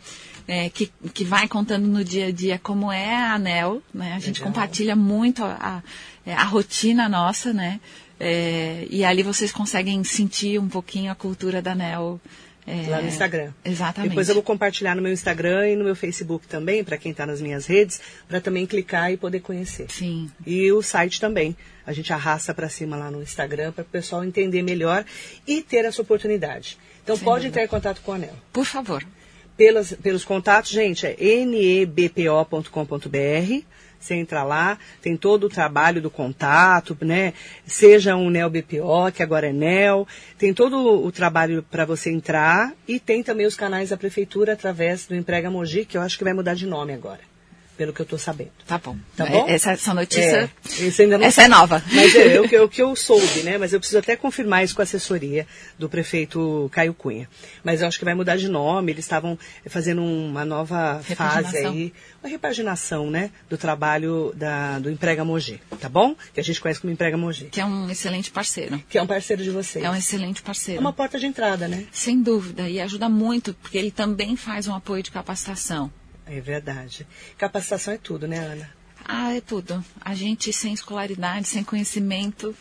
é, 0.48 0.70
que, 0.70 0.92
que 1.14 1.24
vai 1.24 1.48
contando 1.48 1.88
no 1.88 2.04
dia 2.04 2.28
a 2.28 2.32
dia 2.32 2.60
como 2.62 2.92
é 2.92 3.16
a 3.16 3.34
ANEL, 3.34 3.82
né? 3.94 4.14
A 4.14 4.20
gente 4.20 4.40
Legal. 4.40 4.48
compartilha 4.48 4.96
muito 4.96 5.44
a, 5.44 5.58
a, 5.60 5.84
é, 6.30 6.34
a, 6.34 6.44
rotina 6.44 7.08
nossa, 7.08 7.54
né? 7.54 7.80
É, 8.20 8.86
e 8.90 9.04
ali 9.04 9.24
vocês 9.24 9.52
conseguem 9.52 10.04
sentir 10.04 10.60
um 10.60 10.68
pouquinho 10.68 11.12
a 11.12 11.16
cultura 11.16 11.62
da 11.62 11.72
ANEL. 11.72 12.20
É, 12.68 12.88
Lá 12.88 13.02
no 13.02 13.08
Instagram. 13.08 13.52
Exatamente. 13.66 14.10
Depois 14.10 14.30
eu 14.30 14.36
vou 14.36 14.44
compartilhar 14.44 14.96
no 14.96 15.02
meu 15.02 15.12
Instagram 15.12 15.70
e 15.70 15.76
no 15.76 15.84
meu 15.84 15.96
Facebook 15.96 16.46
também, 16.46 16.84
para 16.84 16.98
quem 16.98 17.12
está 17.12 17.26
nas 17.26 17.42
minhas 17.42 17.66
redes, 17.66 18.00
para 18.28 18.40
também 18.40 18.68
clicar 18.68 19.12
e 19.12 19.18
poder 19.18 19.40
conhecer. 19.40 19.88
Sim. 19.90 20.30
E 20.46 20.72
o 20.72 20.82
site 20.82 21.20
também. 21.20 21.58
A 21.88 21.94
gente 21.94 22.14
arrasta 22.14 22.54
para 22.54 22.70
cima 22.70 22.96
lá 22.96 23.10
no 23.10 23.24
Instagram 23.24 23.72
para 23.72 23.82
o 23.82 23.86
pessoal 23.86 24.24
entender 24.24 24.62
melhor 24.62 25.04
e 25.48 25.64
ter 25.64 25.84
essa 25.86 26.02
oportunidade. 26.04 26.78
Então 27.04 27.16
Sem 27.16 27.26
pode 27.26 27.38
dúvida. 27.38 27.48
entrar 27.48 27.64
em 27.64 27.68
contato 27.68 28.02
com 28.02 28.12
a 28.12 28.16
ANEL. 28.16 28.36
Por 28.54 28.66
favor 28.66 29.04
pelas, 29.60 29.92
pelos 29.92 30.24
contatos, 30.24 30.72
gente, 30.72 31.06
é 31.06 31.46
nebpo.com.br. 31.46 32.70
Você 34.00 34.16
entra 34.16 34.42
lá, 34.42 34.80
tem 35.02 35.18
todo 35.18 35.48
o 35.48 35.50
trabalho 35.50 36.02
do 36.02 36.10
contato, 36.10 36.98
né? 37.02 37.34
Seja 37.68 38.16
um 38.16 38.30
NEL 38.30 38.50
BPO, 38.50 39.12
que 39.14 39.22
agora 39.22 39.50
é 39.50 39.52
NEL, 39.52 40.08
tem 40.38 40.54
todo 40.54 41.06
o 41.06 41.12
trabalho 41.12 41.62
para 41.70 41.84
você 41.84 42.10
entrar 42.10 42.72
e 42.88 43.02
tem 43.02 43.22
também 43.22 43.46
os 43.46 43.56
canais 43.56 43.90
da 43.90 43.98
prefeitura 43.98 44.54
através 44.54 45.06
do 45.06 45.14
Emprega 45.14 45.52
Mogi, 45.52 45.84
que 45.84 45.98
eu 45.98 46.02
acho 46.02 46.18
que 46.18 46.24
vai 46.24 46.32
mudar 46.32 46.54
de 46.54 46.66
nome 46.66 46.94
agora 46.94 47.20
pelo 47.80 47.94
que 47.94 48.02
eu 48.02 48.04
estou 48.04 48.20
sabendo. 48.20 48.52
Tá 48.68 48.78
bom. 48.78 48.98
Tá 49.16 49.26
bom? 49.26 49.48
Essa, 49.48 49.72
essa 49.72 49.94
notícia. 49.94 50.52
É, 50.82 51.02
ainda 51.02 51.18
não 51.18 51.26
essa 51.26 51.44
é 51.44 51.48
nova. 51.48 51.82
Mas 51.94 52.14
é, 52.14 52.36
é, 52.36 52.42
o, 52.42 52.46
que, 52.46 52.54
é 52.54 52.62
o 52.62 52.68
que 52.68 52.82
eu 52.82 52.94
soube, 53.00 53.42
né? 53.44 53.58
Mas 53.58 53.72
eu 53.72 53.80
preciso 53.80 54.00
até 54.00 54.18
confirmar 54.18 54.66
isso 54.66 54.76
com 54.76 54.82
a 54.82 54.84
assessoria 54.84 55.48
do 55.78 55.88
prefeito 55.88 56.70
Caio 56.74 56.94
Cunha. 56.94 57.30
Mas 57.64 57.80
eu 57.80 57.88
acho 57.88 57.98
que 57.98 58.04
vai 58.04 58.14
mudar 58.14 58.36
de 58.36 58.50
nome. 58.50 58.92
Eles 58.92 59.06
estavam 59.06 59.40
fazendo 59.68 60.04
uma 60.04 60.44
nova 60.44 61.02
fase 61.16 61.58
aí, 61.58 61.94
uma 62.22 62.30
repaginação, 62.30 63.10
né? 63.10 63.32
Do 63.50 63.58
trabalho 63.58 64.34
da, 64.36 64.78
do 64.80 64.92
Emprega 64.92 65.24
Mogi, 65.24 65.62
tá 65.80 65.88
bom? 65.88 66.18
Que 66.34 66.42
a 66.42 66.44
gente 66.44 66.60
conhece 66.60 66.82
como 66.82 66.92
Emprega 66.92 67.16
Mogi. 67.16 67.46
Que 67.46 67.62
é 67.62 67.66
um 67.66 67.90
excelente 67.90 68.30
parceiro. 68.30 68.84
Que 68.90 68.98
é 68.98 69.02
um 69.02 69.08
parceiro 69.08 69.42
de 69.42 69.52
vocês. 69.52 69.86
É 69.86 69.90
um 69.90 69.96
excelente 69.96 70.42
parceiro. 70.42 70.80
É 70.80 70.82
uma 70.82 70.92
porta 70.92 71.18
de 71.18 71.28
entrada, 71.28 71.66
né? 71.70 71.86
Sem 71.94 72.22
dúvida. 72.22 72.68
E 72.68 72.82
ajuda 72.82 73.08
muito, 73.08 73.54
porque 73.54 73.78
ele 73.78 73.90
também 73.90 74.36
faz 74.36 74.68
um 74.68 74.76
apoio 74.76 75.02
de 75.02 75.12
capacitação. 75.12 75.90
É 76.30 76.40
verdade. 76.40 77.08
Capacitação 77.38 77.94
é 77.94 77.98
tudo, 77.98 78.28
né, 78.28 78.38
Ana? 78.38 78.70
Ah, 79.04 79.34
é 79.34 79.42
tudo. 79.42 79.84
A 80.00 80.14
gente 80.14 80.54
sem 80.54 80.74
escolaridade, 80.74 81.48
sem 81.48 81.64
conhecimento, 81.64 82.56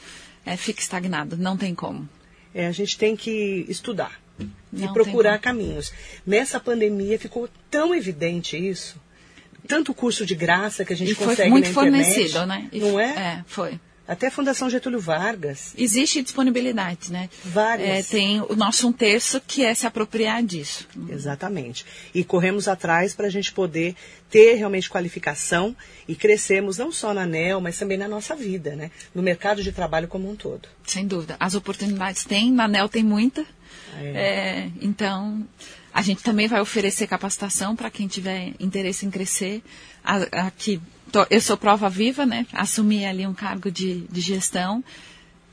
é, 0.46 0.57
fica 0.57 0.81
estagnado. 0.81 1.37
Não 1.37 1.57
tem 1.57 1.74
como. 1.74 2.09
É, 2.54 2.66
a 2.66 2.72
gente 2.72 2.96
tem 2.96 3.14
que 3.14 3.66
estudar 3.68 4.18
Não 4.72 4.90
e 4.90 4.92
procurar 4.94 5.38
caminhos. 5.38 5.92
Nessa 6.26 6.59
pandemia 6.59 7.18
ficou 7.18 7.48
tão 7.70 7.94
evidente 7.94 8.57
isso. 8.57 8.96
Tanto 9.66 9.92
curso 9.92 10.24
de 10.24 10.35
graça 10.35 10.83
que 10.83 10.94
a 10.94 10.96
gente 10.96 11.12
e 11.12 11.14
consegue 11.14 11.37
foi 11.37 11.48
muito 11.50 11.64
na 11.66 11.70
internet. 11.70 12.04
fornecido, 12.04 12.46
né? 12.46 12.68
E 12.72 12.81
não 12.81 12.98
é? 12.98 13.11
É, 13.11 13.44
foi. 13.46 13.78
Até 14.08 14.28
a 14.28 14.30
Fundação 14.30 14.70
Getúlio 14.70 14.98
Vargas. 14.98 15.74
Existe 15.76 16.22
disponibilidade, 16.22 17.12
né? 17.12 17.28
Várias. 17.44 17.88
É, 17.88 18.02
tem 18.02 18.40
o 18.40 18.56
nosso 18.56 18.88
um 18.88 18.92
terço 18.92 19.38
que 19.46 19.62
é 19.62 19.74
se 19.74 19.86
apropriar 19.86 20.42
disso. 20.42 20.88
Exatamente. 21.10 21.84
E 22.14 22.24
corremos 22.24 22.66
atrás 22.66 23.12
para 23.12 23.26
a 23.26 23.30
gente 23.30 23.52
poder 23.52 23.94
ter 24.30 24.54
realmente 24.54 24.88
qualificação 24.88 25.76
e 26.08 26.14
crescermos 26.14 26.78
não 26.78 26.90
só 26.90 27.12
na 27.12 27.22
ANEL, 27.22 27.60
mas 27.60 27.78
também 27.78 27.98
na 27.98 28.08
nossa 28.08 28.34
vida, 28.34 28.74
né? 28.74 28.90
No 29.14 29.22
mercado 29.22 29.62
de 29.62 29.72
trabalho 29.72 30.08
como 30.08 30.30
um 30.30 30.34
todo. 30.34 30.68
Sem 30.84 31.06
dúvida. 31.06 31.36
As 31.38 31.54
oportunidades 31.54 32.24
tem, 32.24 32.50
na 32.50 32.64
ANEL 32.64 32.88
tem 32.88 33.04
muita. 33.04 33.44
É. 34.00 34.06
É, 34.06 34.70
então, 34.80 35.46
a 35.98 36.02
gente 36.02 36.22
também 36.22 36.46
vai 36.46 36.61
oferecer 36.61 37.08
capacitação 37.08 37.74
para 37.74 37.90
quem 37.90 38.06
tiver 38.06 38.52
interesse 38.61 39.04
em 39.04 39.11
crescer. 39.11 39.64
Aqui 40.04 40.80
eu 41.28 41.40
sou 41.40 41.56
prova 41.56 41.88
viva, 41.88 42.24
né? 42.24 42.46
Assumi 42.52 43.04
ali 43.04 43.26
um 43.26 43.34
cargo 43.34 43.68
de, 43.68 44.02
de 44.02 44.20
gestão, 44.20 44.84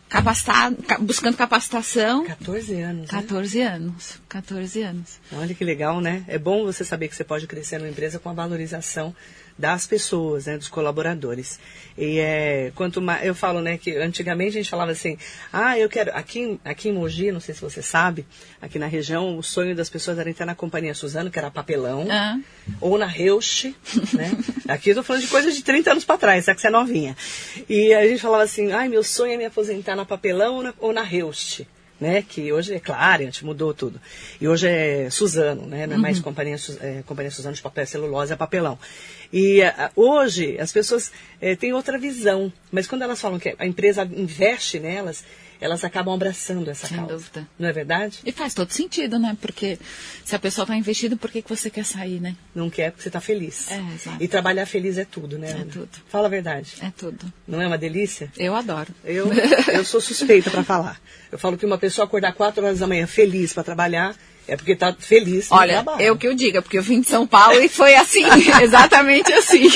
capacitar, 0.08 0.72
buscando 1.00 1.36
capacitação. 1.36 2.26
14 2.26 2.80
anos. 2.80 3.10
14 3.10 3.58
né? 3.58 3.66
anos. 3.66 4.22
14 4.30 4.82
anos. 4.84 5.20
Olha 5.32 5.56
que 5.56 5.66
legal, 5.66 6.00
né? 6.00 6.24
É 6.28 6.38
bom 6.38 6.64
você 6.64 6.86
saber 6.86 7.08
que 7.08 7.16
você 7.16 7.24
pode 7.24 7.48
crescer 7.48 7.80
numa 7.80 7.90
empresa 7.90 8.20
com 8.20 8.30
a 8.30 8.34
valorização 8.34 9.16
das 9.58 9.88
pessoas, 9.88 10.46
né, 10.46 10.58
dos 10.58 10.68
colaboradores. 10.68 11.60
E 11.98 12.20
é, 12.20 12.72
quanto 12.76 13.02
mais, 13.02 13.26
eu 13.26 13.34
falo, 13.34 13.62
né, 13.62 13.78
que 13.78 13.96
antigamente 13.96 14.50
a 14.50 14.62
gente 14.62 14.70
falava 14.70 14.92
assim, 14.92 15.18
ah, 15.52 15.80
eu 15.80 15.88
quero, 15.88 16.12
aqui, 16.14 16.60
aqui 16.64 16.90
em 16.90 16.94
Mogi, 16.94 17.32
não 17.32 17.40
sei 17.40 17.56
se 17.56 17.62
você 17.62 17.82
sabe, 17.82 18.26
aqui 18.62 18.78
na 18.78 18.86
região, 18.86 19.38
o 19.38 19.44
sonho 19.44 19.74
das 19.74 19.90
pessoas 19.90 20.20
era 20.20 20.30
entrar 20.30 20.46
na 20.46 20.56
Companhia 20.56 20.94
Suzano, 20.94 21.32
que 21.32 21.40
era 21.40 21.50
papelão, 21.50 22.06
ah. 22.12 22.38
ou 22.82 22.98
na 22.98 23.06
Reusch, 23.06 23.74
né, 24.14 24.32
aqui 24.68 24.90
eu 24.90 24.96
tô 24.96 25.04
falando 25.04 25.22
de 25.22 25.30
coisas 25.30 25.56
de 25.56 25.64
30 25.64 25.92
anos 25.92 26.04
para 26.04 26.18
trás, 26.18 26.44
sabe 26.44 26.56
que 26.56 26.62
você 26.62 26.68
é 26.68 26.72
novinha. 26.72 27.16
E 27.70 27.94
a 27.94 28.06
gente 28.06 28.22
falava 28.22 28.44
assim, 28.44 28.74
ai, 28.74 28.90
meu 28.90 29.04
sonho 29.04 29.34
é 29.34 29.38
me 29.38 29.46
aposentar 29.46 29.96
na 29.96 30.04
papelão 30.04 30.56
ou 30.56 30.64
na, 30.64 30.74
ou 30.80 30.94
na 30.94 31.02
Reusch. 31.02 31.66
Né? 32.00 32.22
Que 32.28 32.52
hoje 32.52 32.74
é 32.74 32.80
Clariant, 32.80 33.42
mudou 33.44 33.74
tudo. 33.74 34.00
E 34.40 34.48
hoje 34.48 34.68
é 34.68 35.10
Suzano, 35.10 35.66
né? 35.66 35.88
Não 35.88 35.96
é 35.96 35.98
mais 35.98 36.20
companhia, 36.20 36.58
Su- 36.58 36.78
é, 36.82 37.04
companhia 37.06 37.32
Suzano 37.32 37.56
de 37.56 37.62
papel, 37.62 37.86
celulose, 37.86 38.34
é 38.34 38.36
papelão. 38.36 38.78
E 39.32 39.62
ah, 39.64 39.92
hoje 39.96 40.58
as 40.60 40.72
pessoas 40.72 41.12
eh, 41.42 41.56
têm 41.56 41.74
outra 41.74 41.98
visão, 41.98 42.52
mas 42.72 42.88
quando 42.88 43.02
elas 43.02 43.20
falam 43.20 43.40
que 43.40 43.56
a 43.58 43.66
empresa 43.66 44.04
investe 44.04 44.80
nelas, 44.80 45.24
elas 45.60 45.84
acabam 45.84 46.14
abraçando 46.14 46.70
essa 46.70 46.88
Sem 46.88 46.98
causa. 46.98 47.14
dúvida. 47.14 47.48
Não 47.58 47.68
é 47.70 47.72
verdade? 47.74 48.20
E 48.26 48.32
faz 48.32 48.54
todo 48.54 48.72
sentido, 48.72 49.18
né? 49.20 49.36
Porque 49.42 49.78
se 50.24 50.36
a 50.36 50.40
pessoa 50.40 50.64
está 50.64 50.76
investindo, 50.76 51.18
por 51.18 51.32
que, 51.32 51.42
que 51.42 51.50
você 51.50 51.70
quer 51.70 51.86
sair, 51.86 52.20
né? 52.20 52.36
Não 52.54 52.70
quer 52.70 52.92
porque 52.92 53.04
você 53.04 53.10
está 53.10 53.22
feliz. 53.22 53.72
É, 53.72 53.80
exato. 53.94 54.24
E 54.24 54.28
trabalhar 54.28 54.66
feliz 54.66 54.98
é 54.98 55.06
tudo, 55.06 55.38
né? 55.38 55.50
É 55.50 55.54
Ana? 55.54 55.66
tudo. 55.72 55.90
Fala 56.08 56.28
a 56.28 56.30
verdade. 56.30 56.74
É 56.82 56.92
tudo. 56.96 57.32
Não 57.48 57.62
é 57.62 57.68
uma 57.68 57.78
delícia? 57.78 58.32
Eu 58.38 58.56
adoro. 58.56 58.94
Eu, 59.04 59.30
eu 59.74 59.84
sou 59.86 60.02
suspeita 60.02 60.50
para 60.50 60.64
falar. 60.64 61.00
Eu 61.32 61.40
falo 61.40 61.58
que 61.58 61.66
uma 61.66 61.78
pessoa 61.78 62.06
acordar 62.06 62.34
4 62.34 62.64
horas 62.66 62.80
da 62.80 62.88
manhã 62.88 63.08
feliz 63.08 63.54
para 63.54 63.64
trabalhar 63.64 64.16
é 64.48 64.56
porque 64.56 64.74
está 64.74 64.94
feliz 64.94 65.48
Olha, 65.52 65.74
trabalho. 65.84 66.02
eu 66.02 66.16
que 66.18 66.28
eu 66.28 66.34
diga, 66.36 66.62
porque 66.62 66.78
eu 66.78 66.84
vim 66.84 67.02
de 67.02 67.08
São 67.08 67.26
Paulo 67.26 67.60
e 67.62 67.68
foi 67.68 67.96
assim, 67.96 68.24
exatamente 68.62 69.32
assim. 69.34 69.68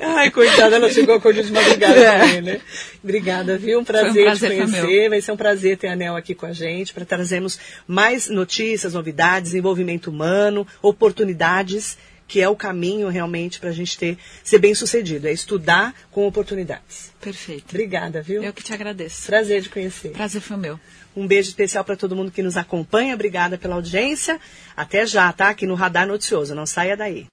Ai, 0.00 0.30
coitada, 0.30 0.76
ela 0.76 0.90
chegou 0.90 1.14
acordando 1.16 1.46
de 1.46 1.52
madrugada 1.52 1.94
É. 1.98 2.18
também, 2.20 2.42
né? 2.42 2.60
Obrigada, 3.02 3.58
viu? 3.58 3.80
Um 3.80 3.84
prazer, 3.84 4.22
um 4.22 4.24
prazer, 4.26 4.50
te 4.50 4.56
conhecer. 4.70 5.08
Vai 5.08 5.20
ser 5.20 5.32
um 5.32 5.36
prazer 5.36 5.76
ter 5.76 5.88
a 5.88 5.92
Anel 5.94 6.14
aqui 6.16 6.34
com 6.34 6.46
a 6.46 6.52
gente 6.52 6.92
para 6.92 7.04
trazermos 7.04 7.58
mais 7.86 8.28
notícias, 8.28 8.94
novidades, 8.94 9.50
desenvolvimento 9.50 10.06
humano, 10.08 10.66
oportunidades, 10.80 11.98
que 12.28 12.40
é 12.40 12.48
o 12.48 12.56
caminho 12.56 13.08
realmente 13.08 13.60
para 13.60 13.68
a 13.70 13.72
gente 13.72 13.98
ter, 13.98 14.16
ser 14.42 14.58
bem 14.58 14.74
sucedido. 14.74 15.26
É 15.28 15.32
estudar 15.32 15.94
com 16.10 16.26
oportunidades. 16.26 17.12
Perfeito. 17.20 17.66
Obrigada, 17.70 18.22
viu? 18.22 18.42
Eu 18.42 18.52
que 18.52 18.62
te 18.62 18.72
agradeço. 18.72 19.26
Prazer 19.26 19.60
de 19.60 19.68
conhecer. 19.68 20.10
Prazer 20.12 20.40
foi 20.40 20.56
meu. 20.56 20.78
Um 21.16 21.26
beijo 21.26 21.48
especial 21.50 21.84
para 21.84 21.96
todo 21.96 22.16
mundo 22.16 22.30
que 22.30 22.42
nos 22.42 22.56
acompanha. 22.56 23.14
Obrigada 23.14 23.58
pela 23.58 23.74
audiência. 23.74 24.40
Até 24.76 25.06
já, 25.06 25.32
tá? 25.32 25.48
Aqui 25.50 25.66
no 25.66 25.74
Radar 25.74 26.06
Noticioso. 26.06 26.54
Não 26.54 26.66
saia 26.66 26.96
daí. 26.96 27.26